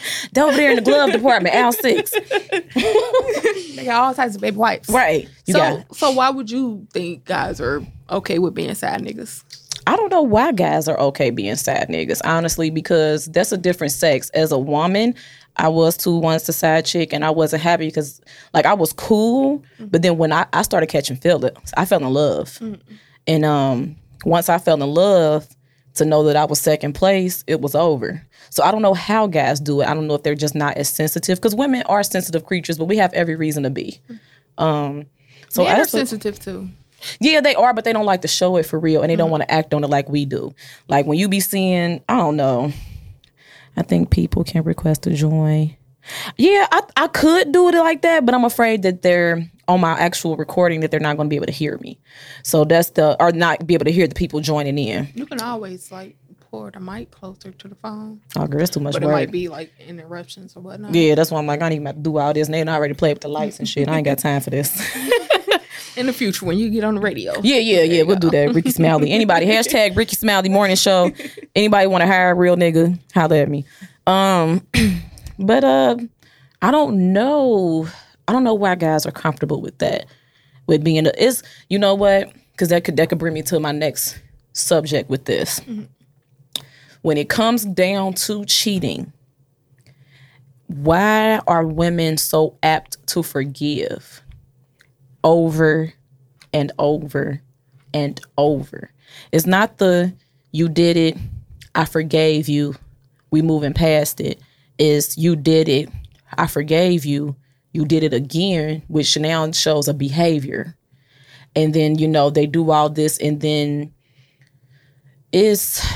[0.32, 2.10] They over there in the glove department, Al six.
[2.74, 4.88] they got all types of baby wipes.
[4.88, 5.28] Right.
[5.46, 9.44] You so, so why would you think guys are okay with being sad niggas?
[9.86, 13.92] I don't know why guys are okay being sad niggas, honestly, because that's a different
[13.92, 14.30] sex.
[14.30, 15.14] As a woman,
[15.56, 18.20] I was too once a side chick and I wasn't happy because
[18.52, 22.12] like I was cool, but then when I, I started catching feelings, I fell in
[22.12, 22.60] love.
[23.26, 25.46] And um once I fell in love,
[25.96, 28.24] to know that I was second place, it was over.
[28.50, 29.86] So I don't know how guys do it.
[29.88, 32.86] I don't know if they're just not as sensitive because women are sensitive creatures, but
[32.86, 34.00] we have every reason to be.
[34.58, 35.06] Um
[35.48, 36.68] so Men are sensitive too.
[37.20, 39.30] yeah, they are, but they don't like to show it for real, and they don't
[39.30, 40.54] want to act on it like we do.
[40.88, 42.72] Like when you be seeing, I don't know.
[43.76, 45.76] I think people can request to join.
[46.36, 49.92] Yeah, I I could do it like that, but I'm afraid that they're on my
[49.98, 51.98] actual recording that they're not going to be able to hear me.
[52.42, 55.08] So that's the or not be able to hear the people joining in.
[55.14, 56.16] You can always like
[56.50, 59.32] pour the mic closer to the phone, Oh, girl, that's too much but it might
[59.32, 60.94] be like interruptions or whatnot.
[60.94, 62.46] yeah, that's why I'm like, I don't even have to do all this.
[62.46, 63.88] And they done already played with the lights and shit.
[63.88, 64.80] I ain't got time for this.
[65.96, 68.02] In the future, when you get on the radio, Yeah, yeah, yeah.
[68.02, 68.54] We'll do that.
[68.54, 69.10] Rickey Smiley.
[69.12, 71.10] Anybody hashtag Rickey Smiley Morning Show.
[71.54, 72.98] Anybody want to hire a real nigga?
[73.14, 73.64] Holler at me.
[74.06, 74.66] Um,
[75.38, 75.96] but uh,
[76.60, 77.88] I don't know.
[78.28, 80.06] I don't know why guys are comfortable with that.
[80.66, 82.32] With being a, is you know what?
[82.52, 84.18] Because that could that could bring me to my next
[84.52, 85.60] subject with this.
[87.02, 89.12] When it comes down to cheating,
[90.66, 94.22] why are women so apt to forgive
[95.22, 95.92] over
[96.52, 97.42] and over
[97.92, 98.90] and over.
[99.32, 100.12] It's not the
[100.52, 101.16] you did it,
[101.74, 102.74] I forgave you,
[103.30, 104.40] we moving past it.
[104.78, 105.88] Is you did it,
[106.36, 107.36] I forgave you,
[107.76, 110.76] you did it again, which now shows a behavior.
[111.54, 113.92] And then, you know, they do all this and then
[115.32, 115.86] it's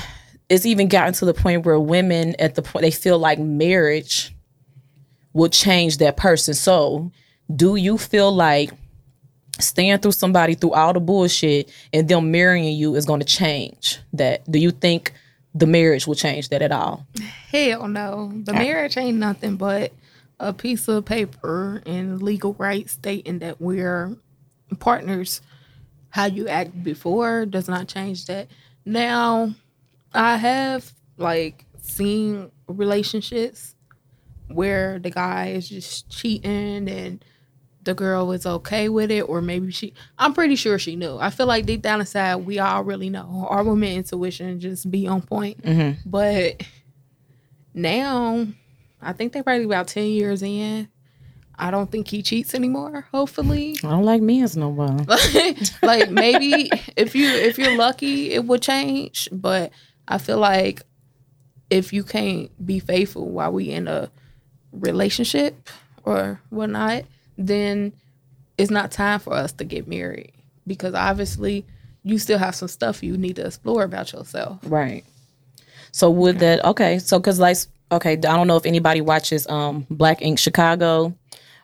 [0.49, 4.35] it's even gotten to the point where women at the point they feel like marriage
[5.33, 6.55] will change that person.
[6.55, 7.11] So
[7.55, 8.71] do you feel like
[9.59, 13.99] staying through somebody through all the bullshit and them marrying you is going to change
[14.13, 15.13] that do you think
[15.55, 17.07] the marriage will change that at all
[17.51, 18.33] hell no.
[18.45, 18.59] The ah.
[18.59, 19.93] marriage ain't nothing but
[20.41, 24.17] a piece of paper and legal rights stating that we're
[24.81, 25.43] partners.
[26.09, 28.49] How you act before does not change that.
[28.85, 29.55] Now,
[30.13, 33.77] I have like seen relationships
[34.49, 37.25] where the guy is just cheating and
[37.83, 39.95] the girl is okay with it, or maybe she.
[40.19, 41.17] I'm pretty sure she knew.
[41.19, 43.47] I feel like deep down inside, we all really know.
[43.49, 45.63] Our woman intuition just be on point.
[45.63, 46.09] Mm-hmm.
[46.11, 46.63] But
[47.73, 48.47] now,
[49.03, 50.89] I think they're probably about ten years in.
[51.59, 53.07] I don't think he cheats anymore.
[53.13, 54.89] Hopefully, i don't like men's no more
[55.83, 59.29] like maybe if you if you're lucky, it would change.
[59.31, 59.73] But
[60.09, 60.83] I feel like
[61.69, 64.11] if you can't be faithful while we in a
[64.73, 65.69] relationship
[66.05, 67.05] or whatnot,
[67.37, 67.93] then
[68.59, 70.33] it's not time for us to get married
[70.67, 71.65] because obviously
[72.03, 74.59] you still have some stuff you need to explore about yourself.
[74.65, 75.05] right
[75.93, 77.57] so would that okay so because like
[77.93, 81.15] okay i don't know if anybody watches um black ink chicago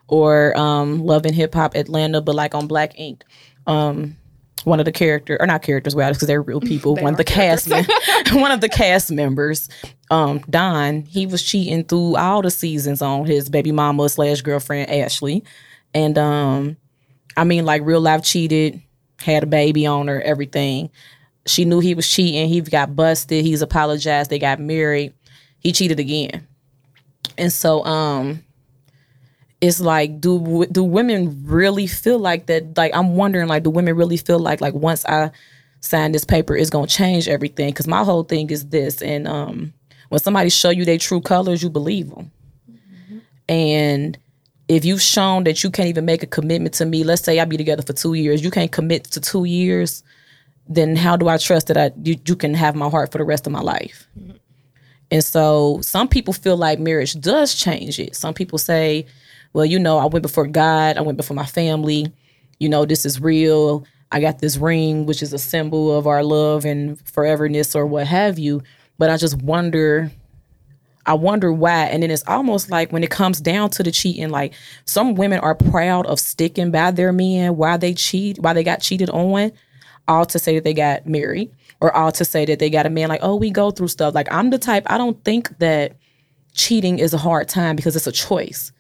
[0.09, 3.25] or um love and hip hop atlanta but like on black ink
[3.67, 4.17] um
[4.65, 7.25] one of the character or not characters well because they're real people one of the
[7.25, 7.71] cast
[8.33, 9.69] one of the cast members
[10.11, 14.91] um don he was cheating through all the seasons on his baby mama slash girlfriend
[14.91, 15.45] ashley.
[15.95, 16.77] And um
[17.37, 18.83] i mean like real life cheated
[19.21, 20.91] had a baby on her everything.
[21.47, 25.15] She knew he was cheating he got busted he's apologized they got married
[25.67, 26.47] he cheated again.
[27.37, 28.43] And so um
[29.61, 32.77] it's like do do women really feel like that?
[32.77, 35.31] Like i'm wondering like do women really feel like like once i
[35.81, 37.71] sign this paper it's gonna change everything?
[37.71, 39.73] Because my whole thing is this and um
[40.09, 42.31] when somebody show you their true colors you believe them
[43.49, 44.19] and
[44.69, 47.45] if you've shown that you can't even make a commitment to me let's say i
[47.45, 50.05] be together for two years you can't commit to two years
[50.69, 53.25] then how do i trust that i you, you can have my heart for the
[53.25, 54.07] rest of my life
[55.11, 58.17] and so some people feel like marriage does change it.
[58.17, 59.07] Some people say,
[59.53, 62.13] well, you know, I went before God, I went before my family.
[62.59, 63.87] You know, this is real.
[64.11, 68.07] I got this ring, which is a symbol of our love and foreverness or what
[68.07, 68.63] have you.
[68.99, 70.11] But I just wonder,
[71.05, 71.85] I wonder why.
[71.85, 75.39] And then it's almost like when it comes down to the cheating, like some women
[75.41, 79.53] are proud of sticking by their men why they cheat, why they got cheated on,
[80.09, 82.91] all to say that they got married, or all to say that they got a
[82.91, 84.15] man like, oh, we go through stuff.
[84.15, 85.97] Like I'm the type, I don't think that
[86.53, 88.73] cheating is a hard time because it's a choice.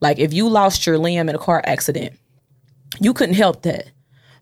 [0.00, 2.18] Like if you lost your limb in a car accident,
[3.00, 3.90] you couldn't help that.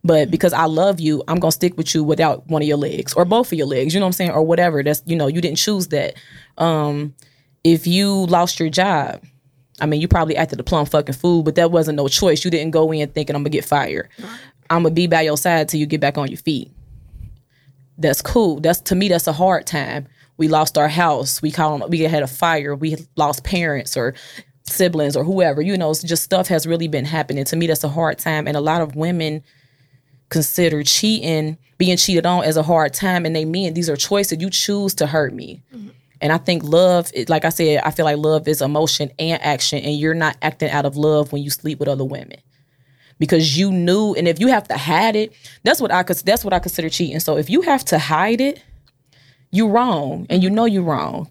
[0.03, 3.13] But because I love you, I'm gonna stick with you without one of your legs
[3.13, 3.93] or both of your legs.
[3.93, 4.83] You know what I'm saying, or whatever.
[4.83, 6.15] That's you know you didn't choose that.
[6.57, 7.15] Um,
[7.65, 9.23] if you lost your job,
[9.79, 12.45] I mean you probably acted a plum fucking fool, but that wasn't no choice.
[12.45, 14.09] You didn't go in thinking I'm gonna get fired.
[14.71, 16.71] I'm gonna be by your side till you get back on your feet.
[17.99, 18.61] That's cool.
[18.61, 20.07] That's to me that's a hard time.
[20.39, 21.43] We lost our house.
[21.43, 22.75] We call them, we had a fire.
[22.75, 24.15] We lost parents or
[24.63, 25.61] siblings or whoever.
[25.61, 27.45] You know, just stuff has really been happening.
[27.45, 29.43] To me, that's a hard time, and a lot of women
[30.31, 34.41] consider cheating, being cheated on as a hard time, and they mean these are choices
[34.41, 35.63] you choose to hurt me.
[35.75, 35.89] Mm-hmm.
[36.23, 39.81] And I think love, like I said, I feel like love is emotion and action,
[39.81, 42.39] and you're not acting out of love when you sleep with other women
[43.21, 44.15] because you knew.
[44.15, 47.21] And if you have to hide it, that's what I that's what I consider cheating.
[47.21, 48.61] So if you have to hide it,
[49.53, 51.31] you wrong, and you know you're wrong.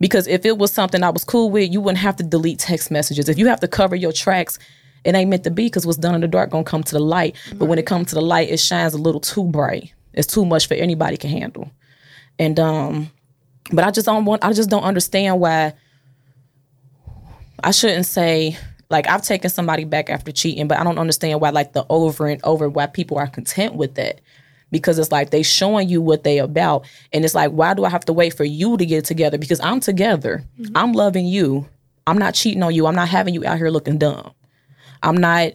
[0.00, 2.90] Because if it was something I was cool with, you wouldn't have to delete text
[2.90, 3.28] messages.
[3.28, 4.58] If you have to cover your tracks
[5.04, 7.00] it ain't meant to be because what's done in the dark gonna come to the
[7.00, 7.36] light.
[7.48, 7.58] Right.
[7.58, 9.92] But when it comes to the light, it shines a little too bright.
[10.14, 11.70] It's too much for anybody can handle.
[12.38, 13.10] And um,
[13.70, 14.44] but I just don't want.
[14.44, 15.74] I just don't understand why.
[17.62, 18.56] I shouldn't say
[18.90, 22.26] like I've taken somebody back after cheating, but I don't understand why like the over
[22.26, 24.20] and over why people are content with that.
[24.70, 27.90] Because it's like they showing you what they about, and it's like, why do I
[27.90, 29.38] have to wait for you to get together?
[29.38, 30.76] Because I'm together, mm-hmm.
[30.76, 31.68] I'm loving you,
[32.08, 34.32] I'm not cheating on you, I'm not having you out here looking dumb.
[35.02, 35.52] I'm not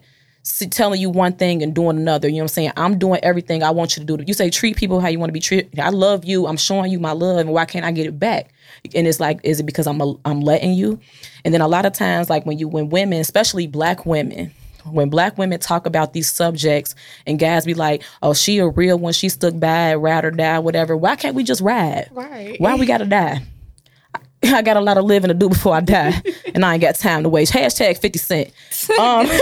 [0.71, 2.27] telling you one thing and doing another.
[2.27, 2.71] You know what I'm saying?
[2.77, 4.23] I'm doing everything I want you to do.
[4.25, 5.79] You say treat people how you want to be treated.
[5.79, 6.47] I love you.
[6.47, 8.51] I'm showing you my love, and why can't I get it back?
[8.95, 10.99] And it's like, is it because I'm a, I'm letting you?
[11.45, 14.51] And then a lot of times, like when you when women, especially black women,
[14.85, 16.95] when black women talk about these subjects
[17.27, 20.59] and guys be like, oh, she a real one, she stuck by, ride or die,
[20.59, 20.95] whatever.
[20.95, 22.09] Why can't we just ride?
[22.11, 22.59] Right.
[22.59, 23.43] Why we gotta die?
[24.41, 26.21] I got a lot of living to do before I die,
[26.55, 27.53] and I ain't got time to waste.
[27.53, 28.51] Hashtag Fifty Cent.
[28.99, 29.29] Um.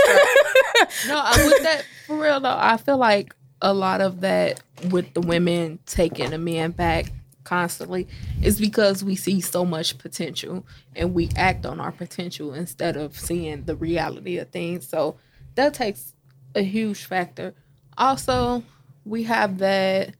[1.06, 2.56] no, I with that for real though.
[2.56, 4.60] I feel like a lot of that
[4.90, 7.12] with the women taking a man back
[7.44, 8.06] constantly
[8.42, 13.18] is because we see so much potential and we act on our potential instead of
[13.18, 14.86] seeing the reality of things.
[14.86, 15.16] So
[15.54, 16.12] that takes
[16.54, 17.54] a huge factor.
[17.96, 18.62] Also,
[19.04, 20.14] we have that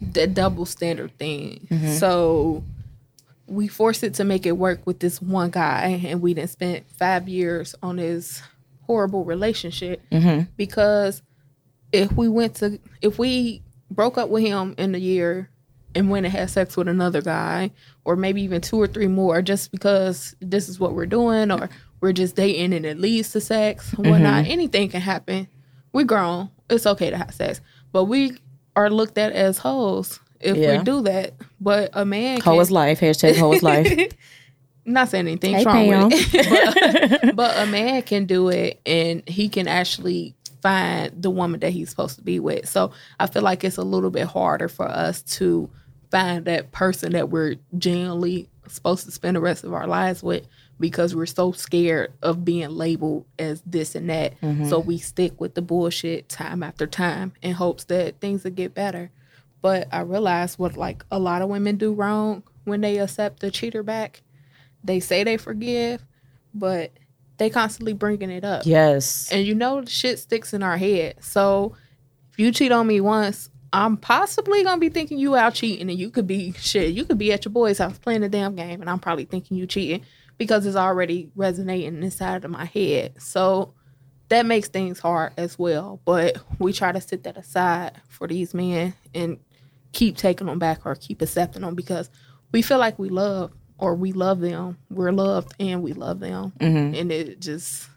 [0.00, 1.66] the double standard thing.
[1.70, 1.92] Mm-hmm.
[1.94, 2.64] So
[3.46, 6.84] we force it to make it work with this one guy and we didn't spend
[6.86, 8.42] five years on his
[8.88, 10.50] horrible relationship mm-hmm.
[10.56, 11.22] because
[11.92, 15.50] if we went to if we broke up with him in a year
[15.94, 17.70] and went and had sex with another guy
[18.04, 21.68] or maybe even two or three more just because this is what we're doing or
[22.00, 24.50] we're just dating and it leads to sex whatnot mm-hmm.
[24.50, 25.46] anything can happen
[25.92, 27.60] we're grown it's okay to have sex
[27.92, 28.36] but we
[28.74, 30.78] are looked at as hoes if yeah.
[30.78, 31.34] we do that.
[31.60, 33.00] But a man Hoe is life.
[33.00, 33.86] Hashtag hoe is life.
[34.92, 37.24] not saying anything hey, wrong with it.
[37.24, 41.70] but, but a man can do it and he can actually find the woman that
[41.70, 42.68] he's supposed to be with.
[42.68, 45.70] So I feel like it's a little bit harder for us to
[46.10, 50.46] find that person that we're genuinely supposed to spend the rest of our lives with
[50.80, 54.40] because we're so scared of being labeled as this and that.
[54.40, 54.68] Mm-hmm.
[54.68, 58.74] So we stick with the bullshit time after time in hopes that things will get
[58.74, 59.10] better.
[59.60, 63.50] But I realize what like a lot of women do wrong when they accept the
[63.50, 64.22] cheater back.
[64.84, 66.04] They say they forgive,
[66.54, 66.92] but
[67.38, 68.66] they constantly bringing it up.
[68.66, 69.30] Yes.
[69.32, 71.16] And you know shit sticks in our head.
[71.20, 71.74] So
[72.32, 75.98] if you cheat on me once, I'm possibly gonna be thinking you out cheating and
[75.98, 78.80] you could be shit, you could be at your boy's house playing the damn game
[78.80, 80.04] and I'm probably thinking you cheating
[80.36, 83.20] because it's already resonating inside of my head.
[83.20, 83.74] So
[84.28, 86.00] that makes things hard as well.
[86.04, 89.38] But we try to sit that aside for these men and
[89.92, 92.10] keep taking them back or keep accepting them because
[92.52, 94.78] we feel like we love or we love them.
[94.90, 96.52] We're loved and we love them.
[96.58, 96.94] Mm-hmm.
[96.94, 97.88] And it just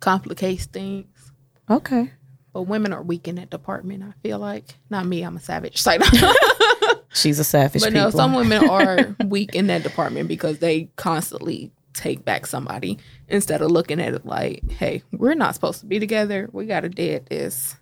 [0.00, 1.32] complicates things.
[1.70, 2.10] Okay.
[2.52, 4.74] But women are weak in that department, I feel like.
[4.90, 5.82] Not me, I'm a savage.
[7.14, 7.82] She's a savage.
[7.82, 8.02] But people.
[8.02, 13.62] no, some women are weak in that department because they constantly take back somebody instead
[13.62, 16.48] of looking at it like, hey, we're not supposed to be together.
[16.52, 17.76] We got to dead this.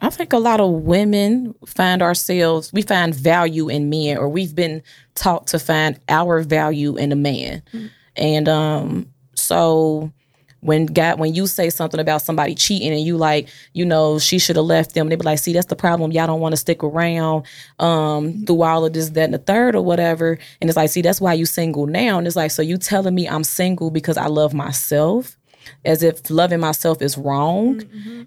[0.00, 4.54] I think a lot of women find ourselves, we find value in men, or we've
[4.54, 4.82] been
[5.14, 7.62] taught to find our value in a man.
[7.72, 7.86] Mm-hmm.
[8.16, 10.12] And um, so
[10.60, 14.38] when God, when you say something about somebody cheating and you like, you know, she
[14.38, 16.12] should have left them, they be like, see, that's the problem.
[16.12, 17.46] Y'all don't want to stick around
[17.78, 20.38] um through all of this, that, and the third or whatever.
[20.60, 22.18] And it's like, see, that's why you single now.
[22.18, 25.36] And it's like, so you telling me I'm single because I love myself
[25.84, 27.82] as if loving myself is wrong.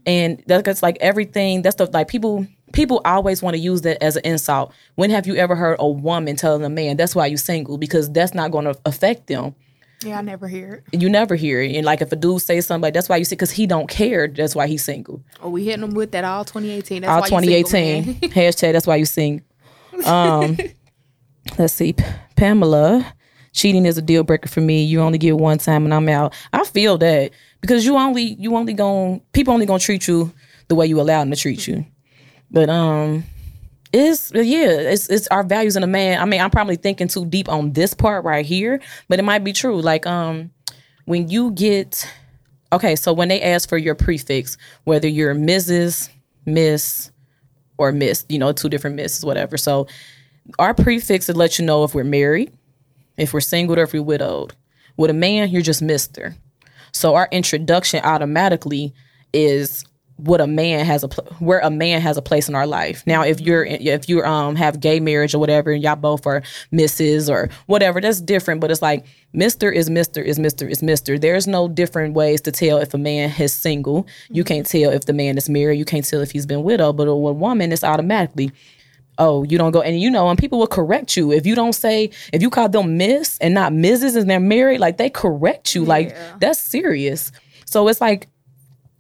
[0.05, 4.15] And that's like everything, that's the like people people always want to use that as
[4.15, 4.73] an insult.
[4.95, 7.77] When have you ever heard a woman telling a man that's why you single?
[7.77, 9.55] Because that's not going to affect them.
[10.03, 11.01] Yeah, I never hear it.
[11.01, 11.75] You never hear it.
[11.75, 13.89] And like if a dude says something like that's why you see because he don't
[13.89, 15.23] care, that's why he's single.
[15.41, 17.03] Oh, we hitting them with that all 2018.
[17.03, 18.29] That's All why you single, 2018.
[18.31, 19.43] Hashtag that's why you sing.
[20.05, 20.57] Um
[21.57, 21.93] let's see.
[21.93, 22.03] P-
[22.35, 23.13] Pamela.
[23.53, 24.83] Cheating is a deal breaker for me.
[24.83, 26.33] You only get one time and I'm out.
[26.51, 27.31] I feel that
[27.61, 30.31] because you only you only going people only gonna treat you
[30.67, 31.85] the way you allow them to treat you.
[32.51, 33.23] But um
[33.93, 36.19] it's yeah, it's it's our values in a man.
[36.19, 39.43] I mean, I'm probably thinking too deep on this part right here, but it might
[39.43, 39.79] be true.
[39.81, 40.51] Like um
[41.05, 42.11] when you get
[42.73, 46.09] okay, so when they ask for your prefix, whether you're Mrs.,
[46.45, 47.11] Miss,
[47.77, 49.57] or Miss, you know, two different misses, whatever.
[49.57, 49.87] So
[50.57, 52.51] our prefix would let you know if we're married,
[53.17, 54.53] if we're single, or if we're widowed.
[54.97, 56.35] With a man, you're just Mister.
[56.91, 58.93] So our introduction automatically
[59.33, 59.83] is
[60.17, 63.01] what a man has a pl- where a man has a place in our life.
[63.07, 66.43] Now, if you're if you um have gay marriage or whatever, and y'all both are
[66.71, 67.31] Mrs.
[67.31, 68.61] or whatever, that's different.
[68.61, 71.17] But it's like Mister is Mister is Mister is Mister.
[71.17, 74.05] There's no different ways to tell if a man is single.
[74.29, 75.79] You can't tell if the man is married.
[75.79, 76.95] You can't tell if he's been widowed.
[76.95, 78.51] But with a woman, it's automatically
[79.17, 81.73] oh, you don't go, and you know, and people will correct you if you don't
[81.73, 84.15] say, if you call them Miss and not Mrs.
[84.15, 87.31] and they're married, like they correct you, like that's serious.
[87.65, 88.27] So it's like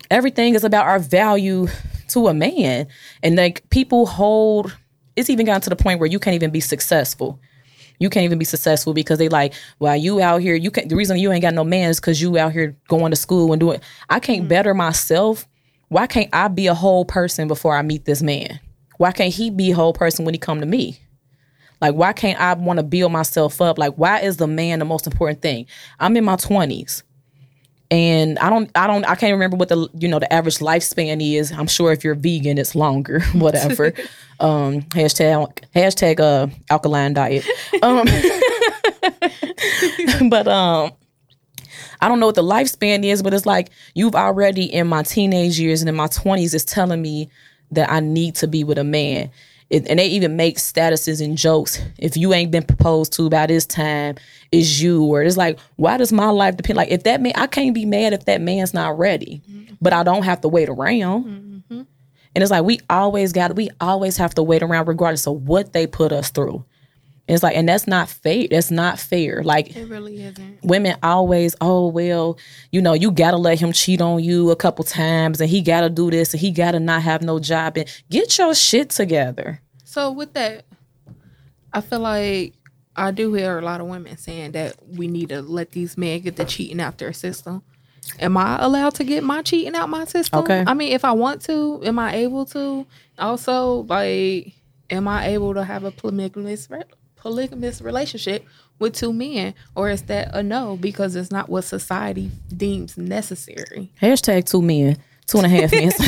[0.09, 1.67] everything is about our value
[2.09, 2.87] to a man,
[3.21, 4.75] and like people hold.
[5.15, 7.39] It's even gotten to the point where you can't even be successful.
[7.99, 10.55] You can't even be successful because they like, well, you out here.
[10.55, 12.75] You can not The reason you ain't got no man is because you out here
[12.87, 13.79] going to school and doing.
[14.09, 14.49] I can't mm.
[14.49, 15.47] better myself.
[15.89, 18.59] Why can't I be a whole person before I meet this man?
[19.03, 20.97] Why can't he be a whole person when he come to me?
[21.81, 23.77] Like, why can't I want to build myself up?
[23.77, 25.65] Like, why is the man the most important thing?
[25.99, 27.03] I'm in my twenties,
[27.91, 31.21] and I don't, I don't, I can't remember what the you know the average lifespan
[31.35, 31.51] is.
[31.51, 33.19] I'm sure if you're vegan, it's longer.
[33.33, 33.87] Whatever.
[34.39, 37.45] um, hashtag hashtag uh alkaline diet.
[37.81, 38.07] Um,
[40.29, 40.93] but um.
[41.99, 45.57] I don't know what the lifespan is, but it's like you've already in my teenage
[45.57, 47.29] years and in my 20s is telling me
[47.73, 49.29] that I need to be with a man.
[49.69, 51.81] It, and they even make statuses and jokes.
[51.97, 54.15] If you ain't been proposed to by this time,
[54.51, 55.03] is you.
[55.03, 56.77] Or it's like, why does my life depend?
[56.77, 59.41] Like, if that man, I can't be mad if that man's not ready,
[59.81, 61.25] but I don't have to wait around.
[61.25, 61.81] Mm-hmm.
[62.35, 65.73] And it's like, we always got, we always have to wait around regardless of what
[65.73, 66.65] they put us through.
[67.27, 68.47] It's like, and that's not fair.
[68.51, 69.43] That's not fair.
[69.43, 70.59] Like, It really isn't.
[70.63, 72.37] women always, oh well,
[72.71, 75.89] you know, you gotta let him cheat on you a couple times, and he gotta
[75.89, 79.61] do this, and he gotta not have no job, and get your shit together.
[79.85, 80.65] So with that,
[81.71, 82.53] I feel like
[82.95, 86.19] I do hear a lot of women saying that we need to let these men
[86.21, 87.63] get the cheating out their system.
[88.19, 90.39] Am I allowed to get my cheating out my system?
[90.39, 90.63] Okay.
[90.67, 92.85] I mean, if I want to, am I able to?
[93.17, 94.53] Also, like,
[94.89, 96.69] am I able to have a polygamous
[97.23, 98.45] polygamous relationship
[98.79, 103.91] with two men, or is that a no because it's not what society deems necessary?
[104.01, 105.91] Hashtag two men, two and a half men.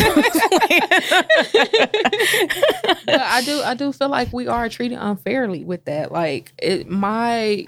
[3.08, 6.12] I do I do feel like we are treated unfairly with that.
[6.12, 7.66] Like it, my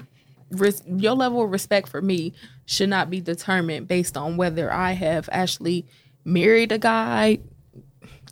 [0.86, 2.34] your level of respect for me
[2.66, 5.86] should not be determined based on whether I have actually
[6.24, 7.38] married a guy,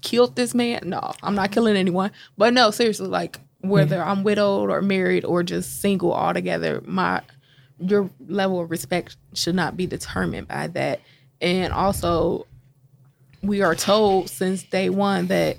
[0.03, 0.83] killed this man.
[0.85, 2.11] No, I'm not killing anyone.
[2.37, 7.23] But no, seriously, like whether I'm widowed or married or just single altogether, my
[7.79, 11.01] your level of respect should not be determined by that.
[11.41, 12.47] And also,
[13.43, 15.59] we are told since day one that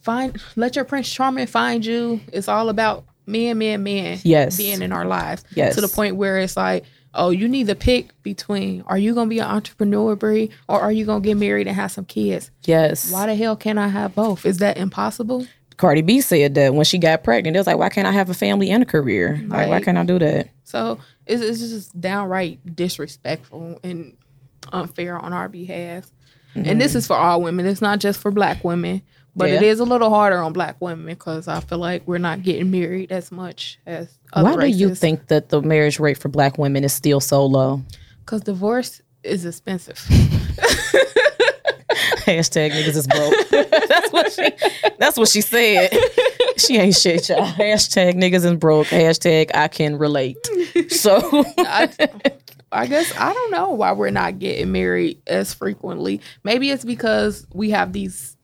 [0.00, 2.20] find let your prince charming find you.
[2.32, 4.18] It's all about men, men, men.
[4.22, 4.56] Yes.
[4.56, 5.44] being in our lives.
[5.54, 5.74] Yes.
[5.74, 6.84] to the point where it's like,
[7.14, 10.92] oh, you need to pick between: are you gonna be an entrepreneur, Bree, or are
[10.92, 12.50] you gonna get married and have some kids?
[12.64, 13.10] yes.
[13.12, 14.46] Why the hell can't I have both?
[14.46, 15.46] Is that impossible?
[15.82, 18.30] Cardi B said that when she got pregnant, it was like, why can't I have
[18.30, 19.44] a family and a career?
[19.48, 20.48] Like, why can't I do that?
[20.62, 24.16] So it's, it's just downright disrespectful and
[24.72, 26.08] unfair on our behalf.
[26.54, 26.98] And this mm-hmm.
[26.98, 27.66] is for all women.
[27.66, 29.02] It's not just for black women,
[29.34, 29.70] but it Yeah.
[29.70, 33.10] is a little harder on black women because I feel like we're not getting married
[33.10, 36.84] as much as other Why do you think that the marriage rate for black women
[36.84, 37.82] is still so low?
[38.20, 40.00] Because divorce is expensive.
[42.24, 43.34] Hashtag niggas is broke.
[43.88, 44.90] that's what she.
[44.98, 45.90] That's what she said.
[46.56, 47.46] She ain't shit, y'all.
[47.46, 48.86] Hashtag niggas is broke.
[48.88, 50.38] Hashtag I can relate.
[50.88, 51.20] So
[52.72, 56.20] I, guess I don't know why we're not getting married as frequently.
[56.44, 58.36] Maybe it's because we have these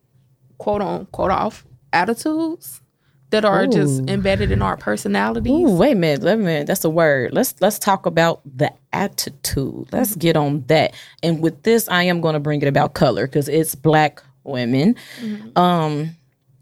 [0.58, 2.82] quote on quote off attitudes
[3.30, 3.70] that are Ooh.
[3.70, 5.52] just embedded in our personalities.
[5.52, 6.66] Ooh, wait a minute, wait a minute.
[6.66, 7.32] That's a word.
[7.32, 9.88] Let's let's talk about the attitude.
[9.92, 10.20] Let's mm-hmm.
[10.20, 10.94] get on that.
[11.22, 14.96] And with this, I am going to bring it about color because it's black women.
[15.20, 15.58] Mm-hmm.
[15.58, 16.16] Um,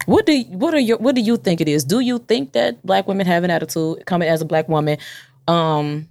[0.07, 1.85] what do what are your what do you think it is?
[1.85, 4.99] Do you think that black women have an attitude coming as a black woman?
[5.49, 6.09] Um,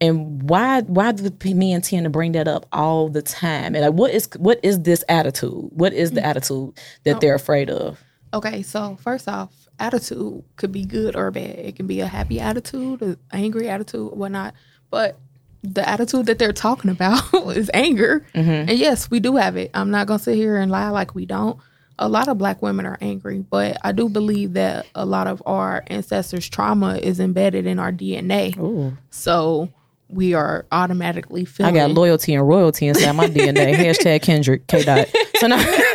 [0.00, 3.74] and why why do men tend to bring that up all the time?
[3.74, 5.70] And like, what is what is this attitude?
[5.72, 6.30] What is the mm-hmm.
[6.30, 6.72] attitude
[7.04, 7.18] that oh.
[7.20, 8.02] they're afraid of?
[8.34, 11.58] Okay, so first off, attitude could be good or bad.
[11.58, 14.54] It can be a happy attitude, an angry attitude, whatnot.
[14.90, 15.18] But
[15.62, 17.22] the attitude that they're talking about
[17.56, 18.24] is anger.
[18.34, 18.70] Mm-hmm.
[18.70, 19.70] And yes, we do have it.
[19.74, 21.58] I'm not gonna sit here and lie like we don't.
[22.00, 25.42] A lot of black women are angry, but I do believe that a lot of
[25.46, 28.56] our ancestors' trauma is embedded in our DNA.
[28.56, 28.96] Ooh.
[29.10, 29.68] So
[30.08, 31.76] we are automatically feeling.
[31.76, 33.74] I got loyalty and royalty inside my DNA.
[33.76, 35.08] Hashtag Kendrick K dot.
[35.36, 35.58] So now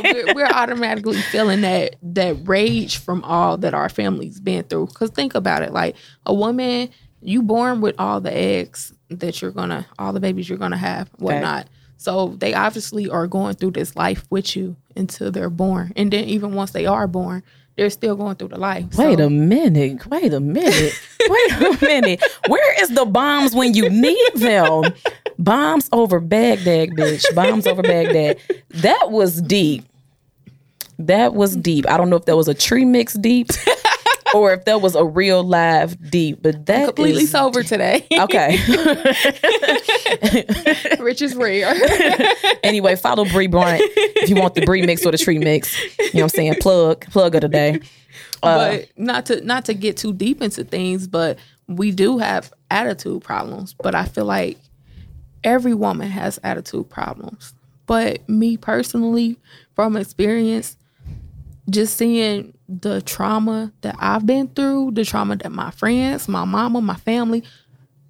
[0.04, 4.86] we're, we're, automatically feeling that that rage from all that our family's been through.
[4.86, 6.88] Because think about it, like a woman,
[7.20, 11.08] you born with all the eggs that you're gonna, all the babies you're gonna have,
[11.18, 11.64] whatnot.
[11.64, 11.68] Okay.
[11.96, 16.24] So they obviously are going through this life with you until they're born, and then
[16.24, 17.42] even once they are born,
[17.76, 18.84] they're still going through the life.
[18.96, 19.26] Wait so.
[19.26, 20.06] a minute.
[20.06, 21.00] Wait a minute.
[21.28, 22.22] Wait a minute.
[22.48, 24.92] Where is the bombs when you need them?
[25.44, 27.22] Bombs over Baghdad, bitch.
[27.34, 28.38] Bombs over Baghdad.
[28.70, 29.84] That was deep.
[30.98, 31.88] That was deep.
[31.88, 33.48] I don't know if that was a tree mix deep.
[34.34, 36.42] or if that was a real live deep.
[36.42, 38.06] But that I'm completely is, sober today.
[38.12, 38.58] Okay.
[41.00, 41.74] Rich is rare.
[42.62, 45.78] anyway, follow Bree Bryant if you want the Bree mix or the tree mix.
[45.82, 46.54] You know what I'm saying?
[46.60, 47.80] Plug, plug of the day.
[48.42, 51.38] Uh, but not to not to get too deep into things, but
[51.68, 53.74] we do have attitude problems.
[53.74, 54.58] But I feel like
[55.44, 57.54] every woman has attitude problems.
[57.86, 59.38] But me personally,
[59.74, 60.76] from experience,
[61.68, 66.80] just seeing the trauma that I've been through, the trauma that my friends, my mama,
[66.80, 67.44] my family,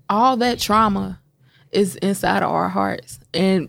[0.09, 1.21] all that trauma
[1.71, 3.19] is inside of our hearts.
[3.33, 3.69] And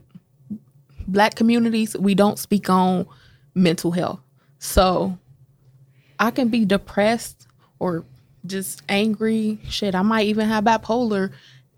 [1.08, 3.08] black communities, we don't speak on
[3.56, 4.20] mental health.
[4.60, 5.18] So
[6.20, 7.48] I can be depressed
[7.80, 8.06] or
[8.46, 9.60] just angry.
[9.68, 11.32] Shit, I might even have bipolar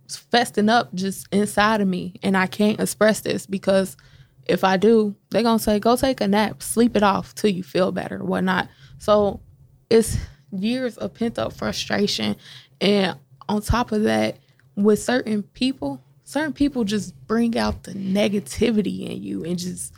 [0.10, 2.16] festing up just inside of me.
[2.24, 3.98] And I can't express this because
[4.46, 7.64] if I do, they're gonna say, go take a nap, sleep it off till you
[7.64, 8.70] feel better, whatnot.
[9.00, 9.42] So
[9.90, 10.18] it's
[10.52, 12.36] years of pent up frustration.
[12.80, 13.18] And
[13.50, 14.38] on top of that,
[14.76, 19.94] with certain people, certain people just bring out the negativity in you and just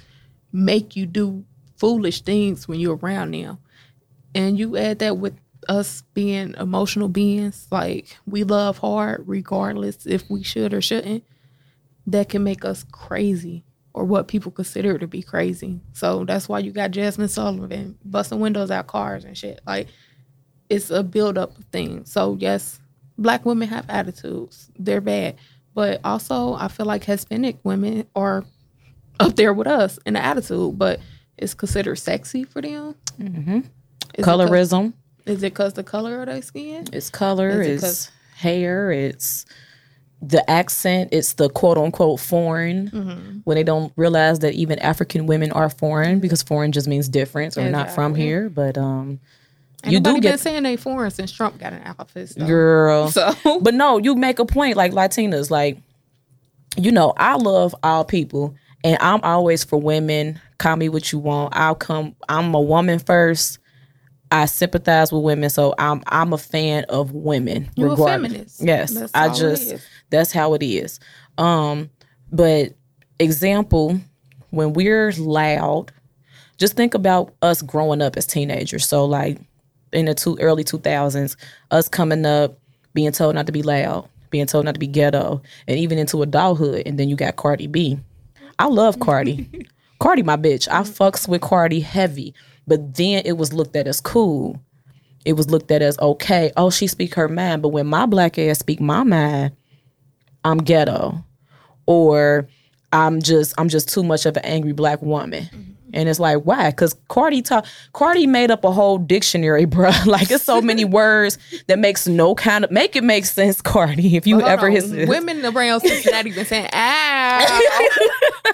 [0.52, 1.44] make you do
[1.78, 3.58] foolish things when you're around them.
[4.36, 5.36] And you add that with
[5.68, 11.24] us being emotional beings, like we love hard regardless if we should or shouldn't,
[12.06, 15.82] that can make us crazy or what people consider to be crazy.
[15.94, 19.60] So that's why you got Jazmine Sullivan busting windows out cars and shit.
[19.66, 19.88] Like
[20.70, 22.12] it's a buildup of things.
[22.12, 22.80] So yes,
[23.18, 24.72] black women have attitudes.
[24.78, 25.36] They're bad.
[25.74, 28.46] But also I feel like Hispanic women are
[29.20, 31.00] up there with us in the attitude, but
[31.38, 32.96] it's considered sexy for them.
[33.20, 33.60] Mm-hmm.
[34.22, 34.94] Colorism.
[35.28, 36.88] Is it because the color of their skin?
[36.94, 39.46] It's color, it it's hair, it's
[40.22, 43.38] the accent, it's the quote unquote foreign mm-hmm.
[43.44, 47.58] when they don't realize that even African women are foreign because foreign just means different
[47.58, 47.72] or exactly.
[47.72, 48.50] not from here.
[48.50, 49.20] But um,
[49.86, 52.46] you do get been saying they foreign since Trump got in office, though.
[52.46, 53.12] girl.
[53.18, 55.78] So, but no, you make a point like Latinas, like
[56.78, 60.40] you know, I love all people, and I'm always for women.
[60.58, 61.56] Call me what you want.
[61.56, 62.16] I'll come.
[62.30, 63.60] I'm a woman first.
[64.32, 67.70] I sympathize with women, so I'm I'm a fan of women.
[67.76, 68.08] You're regardless.
[68.08, 68.62] a feminist.
[68.64, 69.76] Yes, that's I just
[70.10, 71.00] that's how it is.
[71.38, 71.90] Um,
[72.32, 72.74] but
[73.20, 74.00] example,
[74.50, 75.92] when we're loud,
[76.58, 78.88] just think about us growing up as teenagers.
[78.88, 79.40] So like
[79.94, 81.38] in the two early two thousands,
[81.72, 82.58] us coming up,
[82.94, 86.22] being told not to be loud, being told not to be ghetto, and even into
[86.22, 88.00] adulthood, and then you got Cardi B.
[88.60, 89.68] I love Cardi.
[90.00, 90.68] Cardi, my bitch.
[90.70, 92.34] I fucks with Cardi heavy.
[92.68, 94.62] But then it was looked at as cool.
[95.26, 96.52] It was looked at as okay.
[96.58, 97.62] Oh, she speak her mind.
[97.62, 99.56] But when my black ass speak my mind,
[100.44, 101.24] I'm ghetto,
[101.86, 102.48] or
[102.94, 105.44] I'm just I'm just too much of an angry black woman.
[105.44, 105.72] Mm-hmm.
[105.94, 106.70] And it's like, why?
[106.70, 109.92] Because Cardi talk Cardi made up a whole dictionary, bro.
[110.06, 114.16] like it's so many words that makes no kind of make it make sense, Cardi.
[114.16, 117.62] If you ever hit women around Cincinnati been saying ah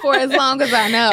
[0.01, 1.11] for as long as I know.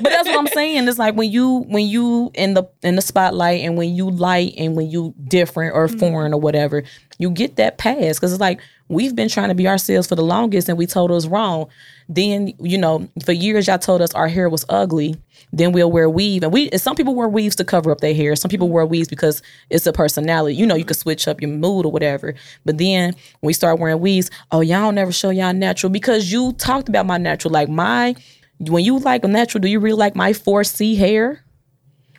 [0.00, 0.88] but that's what I'm saying.
[0.88, 4.54] It's like when you when you in the in the spotlight and when you light
[4.56, 5.98] and when you different or mm-hmm.
[5.98, 6.82] foreign or whatever,
[7.18, 10.24] you get that pass because it's like we've been trying to be ourselves for the
[10.24, 11.68] longest and we told us wrong.
[12.08, 15.16] Then, you know, for years y'all told us our hair was ugly.
[15.52, 16.42] Then we'll wear weave.
[16.42, 18.36] And we some people wear weaves to cover up their hair.
[18.36, 20.56] Some people wear weaves because it's a personality.
[20.56, 22.34] You know, you can switch up your mood or whatever.
[22.64, 26.52] But then when we start wearing weaves, oh y'all never show y'all natural because you
[26.54, 27.52] talked about my natural.
[27.52, 28.16] Like my
[28.58, 31.42] when you like a natural, do you really like my 4C hair?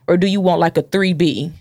[0.08, 1.52] Or do you want like a 3B?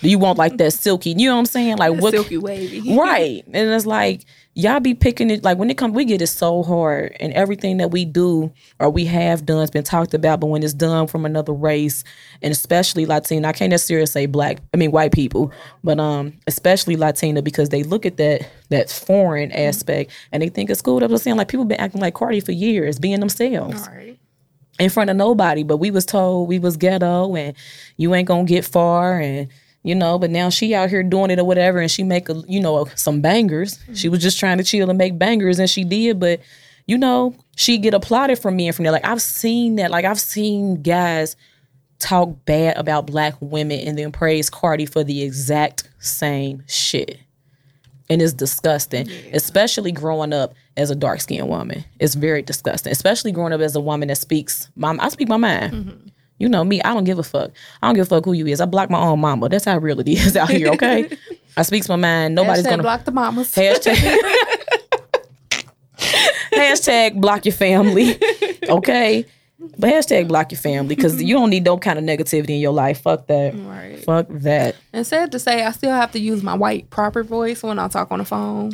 [0.00, 1.10] Do you want like that silky?
[1.10, 1.76] You know what I'm saying?
[1.76, 2.96] Like what silky wavy.
[2.96, 3.44] right.
[3.52, 4.24] And it's like
[4.54, 7.78] y'all be picking it like when it comes we get it so hard and everything
[7.78, 11.06] that we do or we have done has been talked about but when it's done
[11.06, 12.04] from another race
[12.42, 15.50] and especially latina i can't necessarily say black i mean white people
[15.82, 20.68] but um especially latina because they look at that that foreign aspect and they think
[20.68, 23.88] it's cool i'm saying like people been acting like cardi for years being themselves
[24.78, 27.56] in front of nobody but we was told we was ghetto and
[27.96, 29.48] you ain't gonna get far and
[29.82, 32.42] you know but now she out here doing it or whatever and she make a
[32.46, 33.78] you know some bangers.
[33.94, 36.40] She was just trying to chill and make bangers and she did but
[36.86, 38.92] you know she get applauded from me and from there.
[38.92, 41.36] Like i've seen that like i've seen guys
[41.98, 47.18] talk bad about black women and then praise cardi for the exact same shit.
[48.10, 51.84] And it's disgusting especially growing up as a dark-skinned woman.
[51.98, 55.36] It's very disgusting especially growing up as a woman that speaks my, i speak my
[55.36, 56.08] mind mm-hmm.
[56.42, 57.52] You know me i don't give a fuck.
[57.80, 58.60] I don't give a fuck who you is.
[58.60, 59.48] I block my own mama.
[59.48, 61.08] That's how real it is out here okay?
[61.56, 62.34] I speaks my mind.
[62.34, 63.54] Nobody's Hashtag gonna block the mamas.
[63.54, 63.94] hashtag
[66.52, 68.18] hashtag block your family
[68.68, 69.24] okay?
[69.78, 72.72] But hashtag block your family because you don't need no kind of negativity in your
[72.72, 73.02] life.
[73.02, 73.54] Fuck that.
[73.54, 74.04] Right.
[74.04, 74.74] fuck that.
[74.92, 77.86] And sad to say, I still have to use my white proper voice when I
[77.86, 78.72] talk on the phone.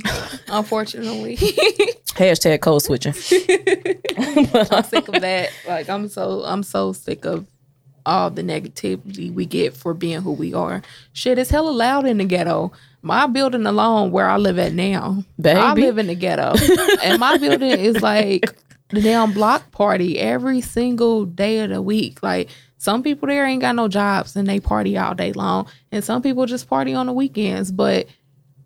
[0.49, 3.13] unfortunately, hashtag code switching.
[3.13, 5.51] I'm sick of that.
[5.67, 7.47] Like I'm so I'm so sick of
[8.09, 10.83] all the negativity we get for being who we are.
[11.13, 12.73] Shit, it's hella loud in the ghetto.
[13.03, 15.23] My building alone, where I live at now,
[15.59, 16.55] I live in the ghetto,
[17.03, 18.57] and my building is like
[18.89, 22.23] the damn block party every single day of the week.
[22.23, 22.49] Like
[22.79, 26.23] some people there ain't got no jobs and they party all day long, and some
[26.23, 27.71] people just party on the weekends.
[27.71, 28.07] But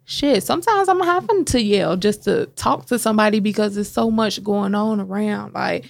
[0.04, 4.42] shit, sometimes I'm having to yell just to talk to somebody because there's so much
[4.42, 5.54] going on around.
[5.54, 5.86] Like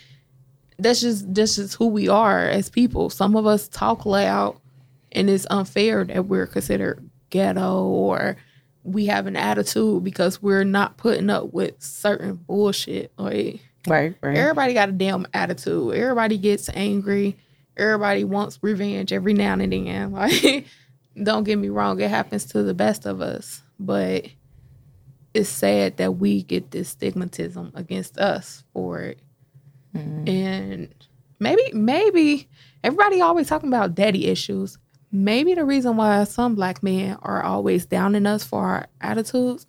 [0.79, 3.11] that's just that's just who we are as people.
[3.11, 4.57] Some of us talk loud,
[5.13, 8.37] and it's unfair that we're considered ghetto or
[8.85, 13.13] we have an attitude because we're not putting up with certain bullshit.
[13.17, 15.95] Like right right everybody got a damn attitude.
[15.95, 17.37] Everybody gets angry.
[17.77, 20.13] Everybody wants revenge every now and then.
[20.13, 20.67] Like
[21.21, 24.27] don't get me wrong, it happens to the best of us, but
[25.35, 29.19] it's sad that we get this stigmatism against us for it.
[29.97, 30.29] Mm-hmm.
[30.29, 30.95] And
[31.39, 32.49] maybe maybe
[32.83, 34.79] everybody always talking about daddy issues.
[35.11, 39.67] Maybe the reason why some black men are always downing us for our attitudes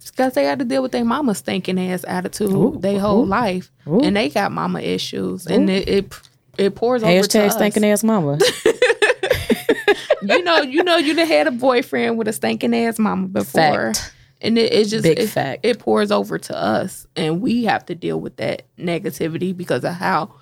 [0.00, 3.22] is because they had to deal with their mama's stinking ass attitude Ooh, their whole
[3.22, 4.00] ooh, life, ooh.
[4.00, 6.20] and they got mama issues, and it, it
[6.56, 7.54] it pours over to hashtag us.
[7.54, 8.38] stinking ass mama
[10.22, 13.92] you know, you know, you done had a boyfriend with a stinking ass mama before.
[13.92, 14.12] Fact.
[14.42, 15.64] And it, just Big it, fact.
[15.64, 19.94] it pours over to us and we have to deal with that negativity because of
[19.94, 20.34] how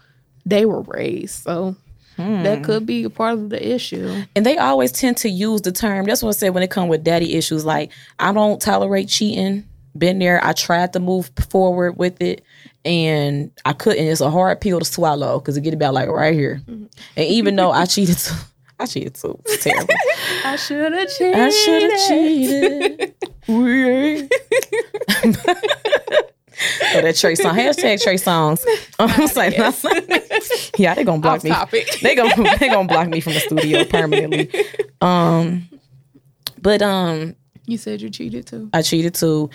[0.45, 1.43] they were raised.
[1.45, 1.77] So
[2.17, 2.45] Hmm.
[2.45, 4.23] that could be a part of the issue.
[4.37, 6.87] and they always tend to use the term that's what i said when it come
[6.87, 7.91] with daddy issues like
[8.21, 9.65] i don't tolerate cheating
[9.99, 12.45] been there i tried to move forward with it
[12.85, 16.35] and i couldn't it's a hard pill to swallow because it get about like right
[16.35, 18.17] here and even though i cheated
[18.81, 19.95] i cheated too it's terrible
[20.45, 21.35] I should have cheated.
[21.35, 23.15] i should have cheated
[26.95, 27.57] Oh, that Trey song.
[27.57, 28.65] Hashtag Trey Songz.
[28.99, 29.55] I'm saying,
[30.79, 31.51] yeah, they're gonna block Off me.
[31.51, 31.99] topic.
[32.01, 34.49] They gonna they gonna block me from the studio permanently.
[35.01, 35.69] Um,
[36.63, 37.35] but um,
[37.67, 38.71] You said you cheated too.
[38.73, 39.51] I cheated too.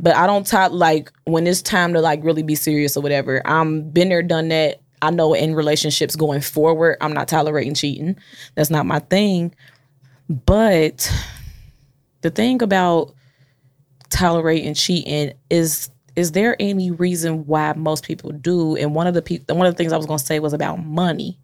[0.00, 3.40] But I don't talk like when it's time to like really be serious or whatever.
[3.46, 4.79] I'm been there, done that.
[5.02, 8.16] I know in relationships going forward, I'm not tolerating cheating.
[8.54, 9.54] That's not my thing.
[10.28, 11.10] But
[12.20, 13.14] the thing about
[14.10, 18.76] tolerating cheating is is there any reason why most people do?
[18.76, 20.84] And one of the people, one of the things I was gonna say was about
[20.84, 21.38] money.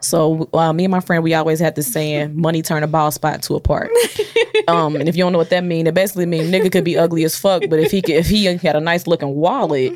[0.00, 3.10] So uh, me and my friend, we always had this saying, "Money turn a ball
[3.10, 3.90] spot to a park."
[4.68, 6.98] um, and if you don't know what that means, it basically means nigga could be
[6.98, 9.94] ugly as fuck, but if he could, if he had a nice looking wallet,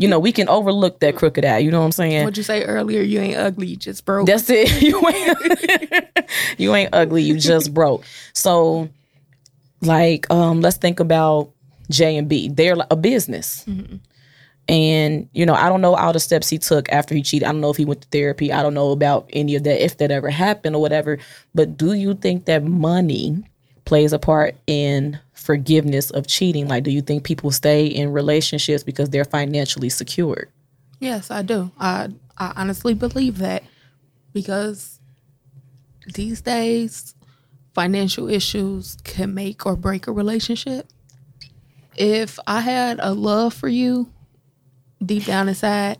[0.00, 1.58] you know, we can overlook that crooked eye.
[1.58, 2.24] You know what I'm saying?
[2.24, 3.02] What'd you say earlier?
[3.02, 4.26] You ain't ugly, you just broke.
[4.26, 4.64] That's it.
[4.84, 7.22] You ain't you ain't ugly.
[7.22, 8.04] You just broke.
[8.32, 8.88] So,
[9.80, 11.50] like, um, let's think about
[11.90, 12.48] J and B.
[12.48, 13.64] They're like a business,
[14.68, 17.46] and you know, I don't know all the steps he took after he cheated.
[17.46, 18.52] I don't know if he went to therapy.
[18.52, 21.18] I don't know about any of that if that ever happened or whatever.
[21.54, 23.44] But do you think that money
[23.84, 26.68] plays a part in forgiveness of cheating?
[26.68, 30.50] Like, do you think people stay in relationships because they're financially secured?
[31.00, 31.70] Yes, I do.
[31.78, 33.62] I I honestly believe that
[34.32, 35.00] because
[36.14, 37.14] these days
[37.74, 40.88] financial issues can make or break a relationship.
[41.96, 44.10] If I had a love for you
[45.04, 45.98] deep down inside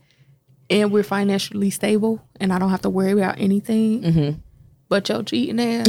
[0.70, 4.40] and we're financially stable and I don't have to worry about anything mm-hmm.
[4.88, 5.86] But your cheating ass,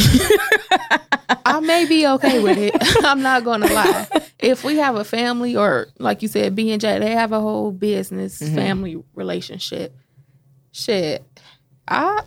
[1.46, 2.74] I may be okay with it.
[3.06, 4.08] I'm not gonna lie.
[4.40, 7.40] If we have a family or like you said, B and J, they have a
[7.40, 8.56] whole business mm-hmm.
[8.56, 9.96] family relationship.
[10.72, 11.24] Shit.
[11.88, 12.22] I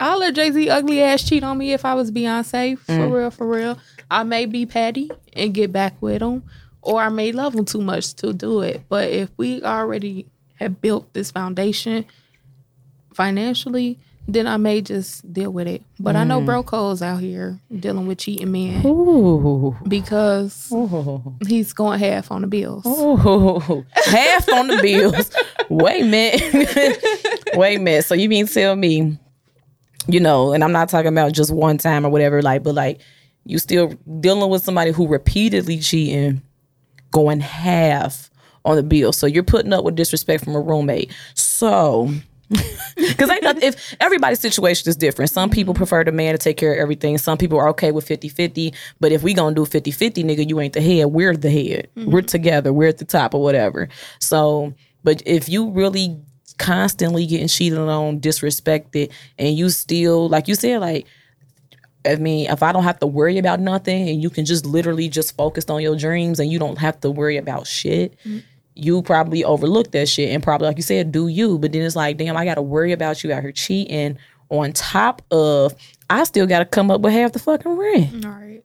[0.00, 2.78] I'll let Jay Z ugly ass cheat on me if I was Beyonce.
[2.78, 3.12] For mm.
[3.12, 3.78] real, for real.
[4.10, 6.42] I may be petty and get back with him.
[6.80, 8.82] Or I may love him too much to do it.
[8.88, 12.06] But if we already have built this foundation
[13.12, 13.98] financially,
[14.28, 15.82] then I may just deal with it.
[15.98, 16.46] But I know mm.
[16.46, 19.76] bro codes out here dealing with cheating men Ooh.
[19.86, 21.36] because Ooh.
[21.46, 22.86] he's going half on the bills.
[22.86, 23.84] Ooh.
[24.04, 25.30] Half on the bills.
[25.68, 27.44] Wait a minute.
[27.54, 28.04] Wait a minute.
[28.04, 29.18] So you mean tell me,
[30.06, 33.00] you know, and I'm not talking about just one time or whatever, like, but like
[33.44, 36.42] you still dealing with somebody who repeatedly cheating,
[37.10, 38.30] going half
[38.64, 39.12] on the bill.
[39.12, 41.12] So you're putting up with disrespect from a roommate.
[41.34, 42.12] So
[42.96, 45.30] because ain't nothing, if everybody's situation is different.
[45.30, 45.80] Some people mm-hmm.
[45.80, 47.16] prefer the man to take care of everything.
[47.18, 48.74] Some people are okay with 50-50.
[48.98, 51.06] But if we gonna do 50-50, nigga, you ain't the head.
[51.06, 51.88] We're the head.
[51.94, 52.26] We're mm-hmm.
[52.26, 52.72] together.
[52.72, 53.88] We're at the top or whatever.
[54.18, 54.74] So,
[55.04, 56.20] but if you really
[56.58, 61.06] constantly getting cheated on, disrespected, and you still, like you said, like
[62.06, 65.08] I mean, if I don't have to worry about nothing and you can just literally
[65.08, 68.38] just focus on your dreams and you don't have to worry about shit, mm-hmm.
[68.80, 71.58] You probably overlook that shit and probably, like you said, do you.
[71.58, 74.18] But then it's like, damn, I got to worry about you out here cheating
[74.48, 75.74] on top of,
[76.08, 78.24] I still got to come up with half the fucking rent.
[78.24, 78.64] All right.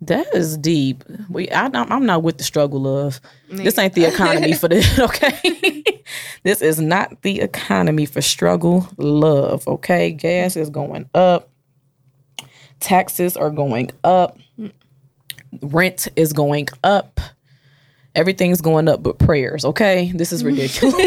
[0.00, 1.02] That is deep.
[1.28, 3.20] We, I, I'm I'm not with the struggle of.
[3.50, 5.82] This ain't the economy for this, okay?
[6.44, 10.12] this is not the economy for struggle love, okay?
[10.12, 11.50] Gas is going up.
[12.78, 14.38] Taxes are going up.
[14.58, 14.72] Mm.
[15.62, 17.20] Rent is going up.
[18.14, 20.10] Everything's going up but prayers, okay?
[20.14, 20.94] This is ridiculous.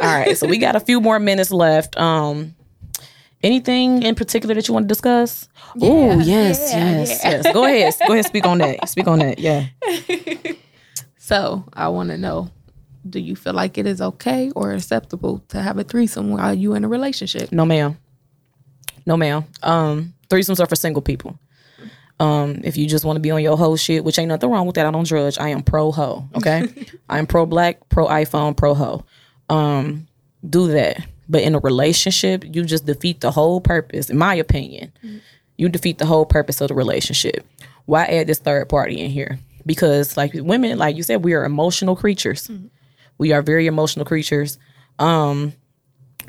[0.00, 1.96] All right, so we got a few more minutes left.
[1.96, 2.54] Um
[3.42, 5.48] anything in particular that you want to discuss?
[5.80, 7.52] oh, yes, yeah, yes, yes.
[7.52, 7.94] Go ahead.
[8.06, 8.88] Go ahead, speak on that.
[8.88, 9.38] Speak on that.
[9.38, 9.66] Yeah.
[11.24, 12.50] So I want to know
[13.08, 16.74] do you feel like it is okay or acceptable to have a threesome while you
[16.74, 17.50] in a relationship?
[17.50, 17.96] No ma'am.
[19.06, 19.44] No ma'am.
[19.62, 21.38] Um threesomes are for single people.
[22.24, 24.66] Um, if you just want to be on your whole shit, which ain't nothing wrong
[24.66, 24.86] with that.
[24.86, 25.38] I don't judge.
[25.38, 26.26] I am pro ho.
[26.34, 26.66] Okay.
[27.08, 29.04] I am pro black, pro iPhone, pro ho.
[29.50, 30.06] Um,
[30.48, 31.06] do that.
[31.28, 34.92] But in a relationship, you just defeat the whole purpose, in my opinion.
[35.56, 37.46] You defeat the whole purpose of the relationship.
[37.84, 39.38] Why add this third party in here?
[39.66, 42.50] Because like women, like you said, we are emotional creatures.
[43.18, 44.58] We are very emotional creatures.
[44.98, 45.52] Um,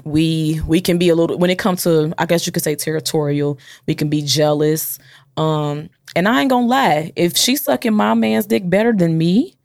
[0.03, 2.75] we we can be a little when it comes to I guess you could say
[2.75, 3.57] territorial.
[3.87, 4.99] We can be jealous.
[5.37, 9.55] Um, and I ain't gonna lie, if she's sucking my man's dick better than me,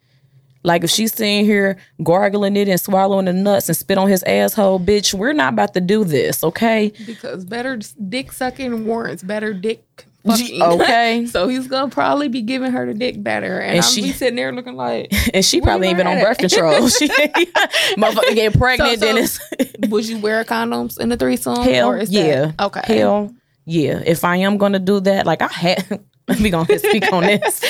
[0.62, 4.23] like if she's sitting here gargling it and swallowing the nuts and spit on his
[4.25, 6.93] asshole, bitch, we're not about to do this, okay?
[7.07, 9.85] Because better dick sucking warrants better dick
[10.27, 10.61] fucking.
[10.61, 11.25] Okay.
[11.31, 14.12] so he's gonna probably be giving her the dick better, and, And I'm she- be
[14.12, 16.89] sitting there looking like, And she probably even on birth control.
[16.89, 21.62] She motherfucker get pregnant, So- so- it's would you wear condoms in the threesome?
[21.62, 22.47] Hell or is yeah.
[22.59, 22.97] That, okay.
[22.99, 23.35] Hell
[23.71, 24.03] yeah.
[24.05, 27.23] If I am gonna do that, like I had let me go and speak on
[27.23, 27.64] this.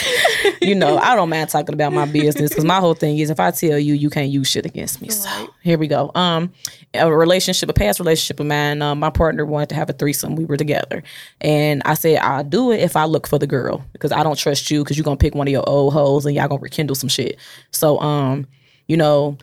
[0.62, 3.38] You know, I don't mind talking about my business because my whole thing is if
[3.38, 5.09] I tell you, you can't use shit against me.
[5.11, 6.11] So here we go.
[6.14, 6.53] Um,
[6.94, 10.36] a relationship, a past relationship of mine, um, my partner wanted to have a threesome.
[10.36, 11.03] We were together,
[11.40, 14.38] and I said I'll do it if I look for the girl because I don't
[14.38, 16.96] trust you because you're gonna pick one of your old hoes and y'all gonna rekindle
[16.96, 17.36] some shit.
[17.72, 18.46] So, um,
[18.88, 19.36] you know,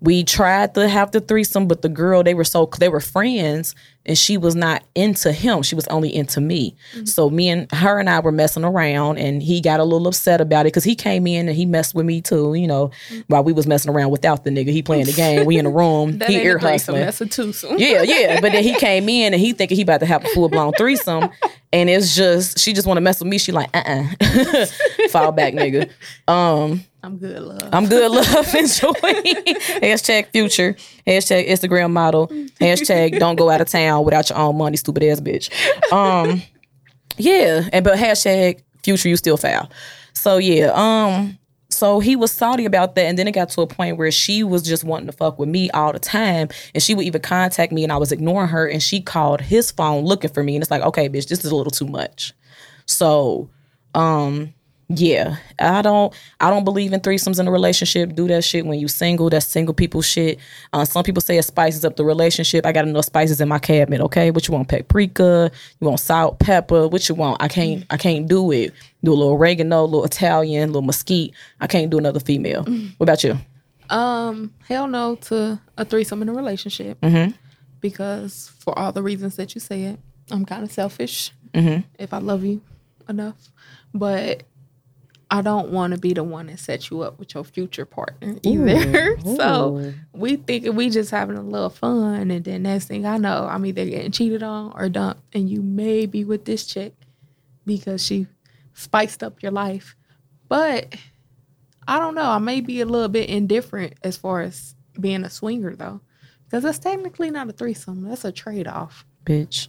[0.00, 3.74] we tried to have the threesome, but the girl they were so they were friends,
[4.08, 5.62] and she was not into him.
[5.62, 6.74] She was only into me.
[7.04, 10.40] So me and her and I were messing around, and he got a little upset
[10.40, 12.54] about it because he came in and he messed with me too.
[12.54, 12.90] You know,
[13.28, 15.44] while we was messing around without the nigga, he playing the game.
[15.46, 16.94] We in the room, That he ain't ear a threesome.
[16.96, 17.00] hustling.
[17.02, 17.78] That's a twosome.
[17.78, 18.40] Yeah, yeah.
[18.48, 20.72] But then he came in and he thinking he about to have a full blown
[20.72, 21.28] threesome.
[21.72, 23.36] And it's just she just want to mess with me.
[23.38, 23.82] She like, uh
[24.22, 24.66] uh
[25.10, 25.90] Fall back, nigga.
[26.26, 27.68] Um, I'm good, love.
[27.72, 28.92] I'm good, love, enjoy.
[29.82, 30.76] Hashtag future.
[31.08, 32.28] Hashtag Instagram model.
[32.60, 35.50] Hashtag don't go out of town without your own money, stupid ass bitch.
[35.90, 36.42] Um,
[37.16, 39.70] yeah, and but hashtag future, you still foul.
[40.12, 41.38] So yeah, um,
[41.70, 44.42] so he was salty about that, and then it got to a point where she
[44.42, 47.72] was just wanting to fuck with me all the time, and she would even contact
[47.72, 50.62] me, and I was ignoring her, and she called his phone looking for me, and
[50.62, 52.34] it's like, okay, bitch, this is a little too much.
[52.86, 53.48] So,
[53.94, 54.54] um,
[54.88, 58.14] yeah, I don't I don't believe in threesomes in a relationship.
[58.14, 59.28] Do that shit when you single.
[59.28, 60.38] That's single people shit.
[60.72, 62.64] Uh, some people say it spices up the relationship.
[62.64, 64.00] I got enough spices in my cabinet.
[64.00, 64.68] Okay, what you want?
[64.68, 65.50] Paprika.
[65.80, 66.88] You want salt, pepper.
[66.88, 67.42] What you want?
[67.42, 68.72] I can't I can't do it.
[69.04, 71.32] Do a little oregano, a little Italian, a little mesquite.
[71.60, 72.64] I can't do another female.
[72.96, 73.38] What about you?
[73.90, 76.98] Um, hell no to a threesome in a relationship
[77.80, 79.98] because for all the reasons that you said,
[80.30, 81.32] I'm kind of selfish
[81.98, 82.60] if I love you
[83.08, 83.50] enough,
[83.94, 84.42] but
[85.30, 88.36] I don't want to be the one that sets you up with your future partner
[88.42, 89.18] either.
[89.36, 93.46] so we think we just having a little fun, and then next thing I know,
[93.50, 96.94] I'm either getting cheated on or dumped, and you may be with this chick
[97.66, 98.26] because she
[98.72, 99.96] spiced up your life,
[100.48, 100.94] but
[101.86, 102.30] I don't know.
[102.30, 106.00] I may be a little bit indifferent as far as being a swinger though,
[106.44, 108.02] because that's technically not a threesome.
[108.08, 109.04] That's a trade off.
[109.28, 109.68] Bitch.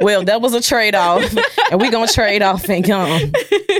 [0.00, 1.22] well, that was a trade off,
[1.70, 3.32] and we're gonna trade off and um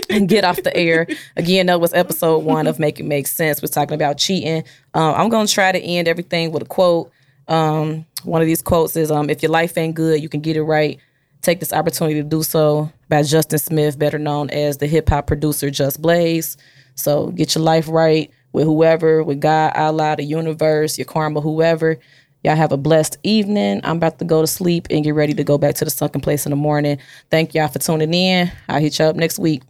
[0.08, 1.66] and get off the air again.
[1.66, 3.60] That was episode one of Make It Make Sense.
[3.60, 4.62] We're talking about cheating.
[4.94, 7.10] Um, I'm gonna try to end everything with a quote.
[7.48, 10.56] Um, one of these quotes is, um, "If your life ain't good, you can get
[10.56, 10.98] it right.
[11.42, 15.26] Take this opportunity to do so." By Justin Smith, better known as the hip hop
[15.26, 16.56] producer Just Blaze.
[16.94, 21.98] So get your life right with whoever, with God, Allah, the universe, your karma, whoever.
[22.44, 23.80] Y'all have a blessed evening.
[23.84, 26.20] I'm about to go to sleep and get ready to go back to the sunken
[26.20, 26.98] place in the morning.
[27.30, 28.52] Thank y'all for tuning in.
[28.68, 29.62] I'll hit you up next week.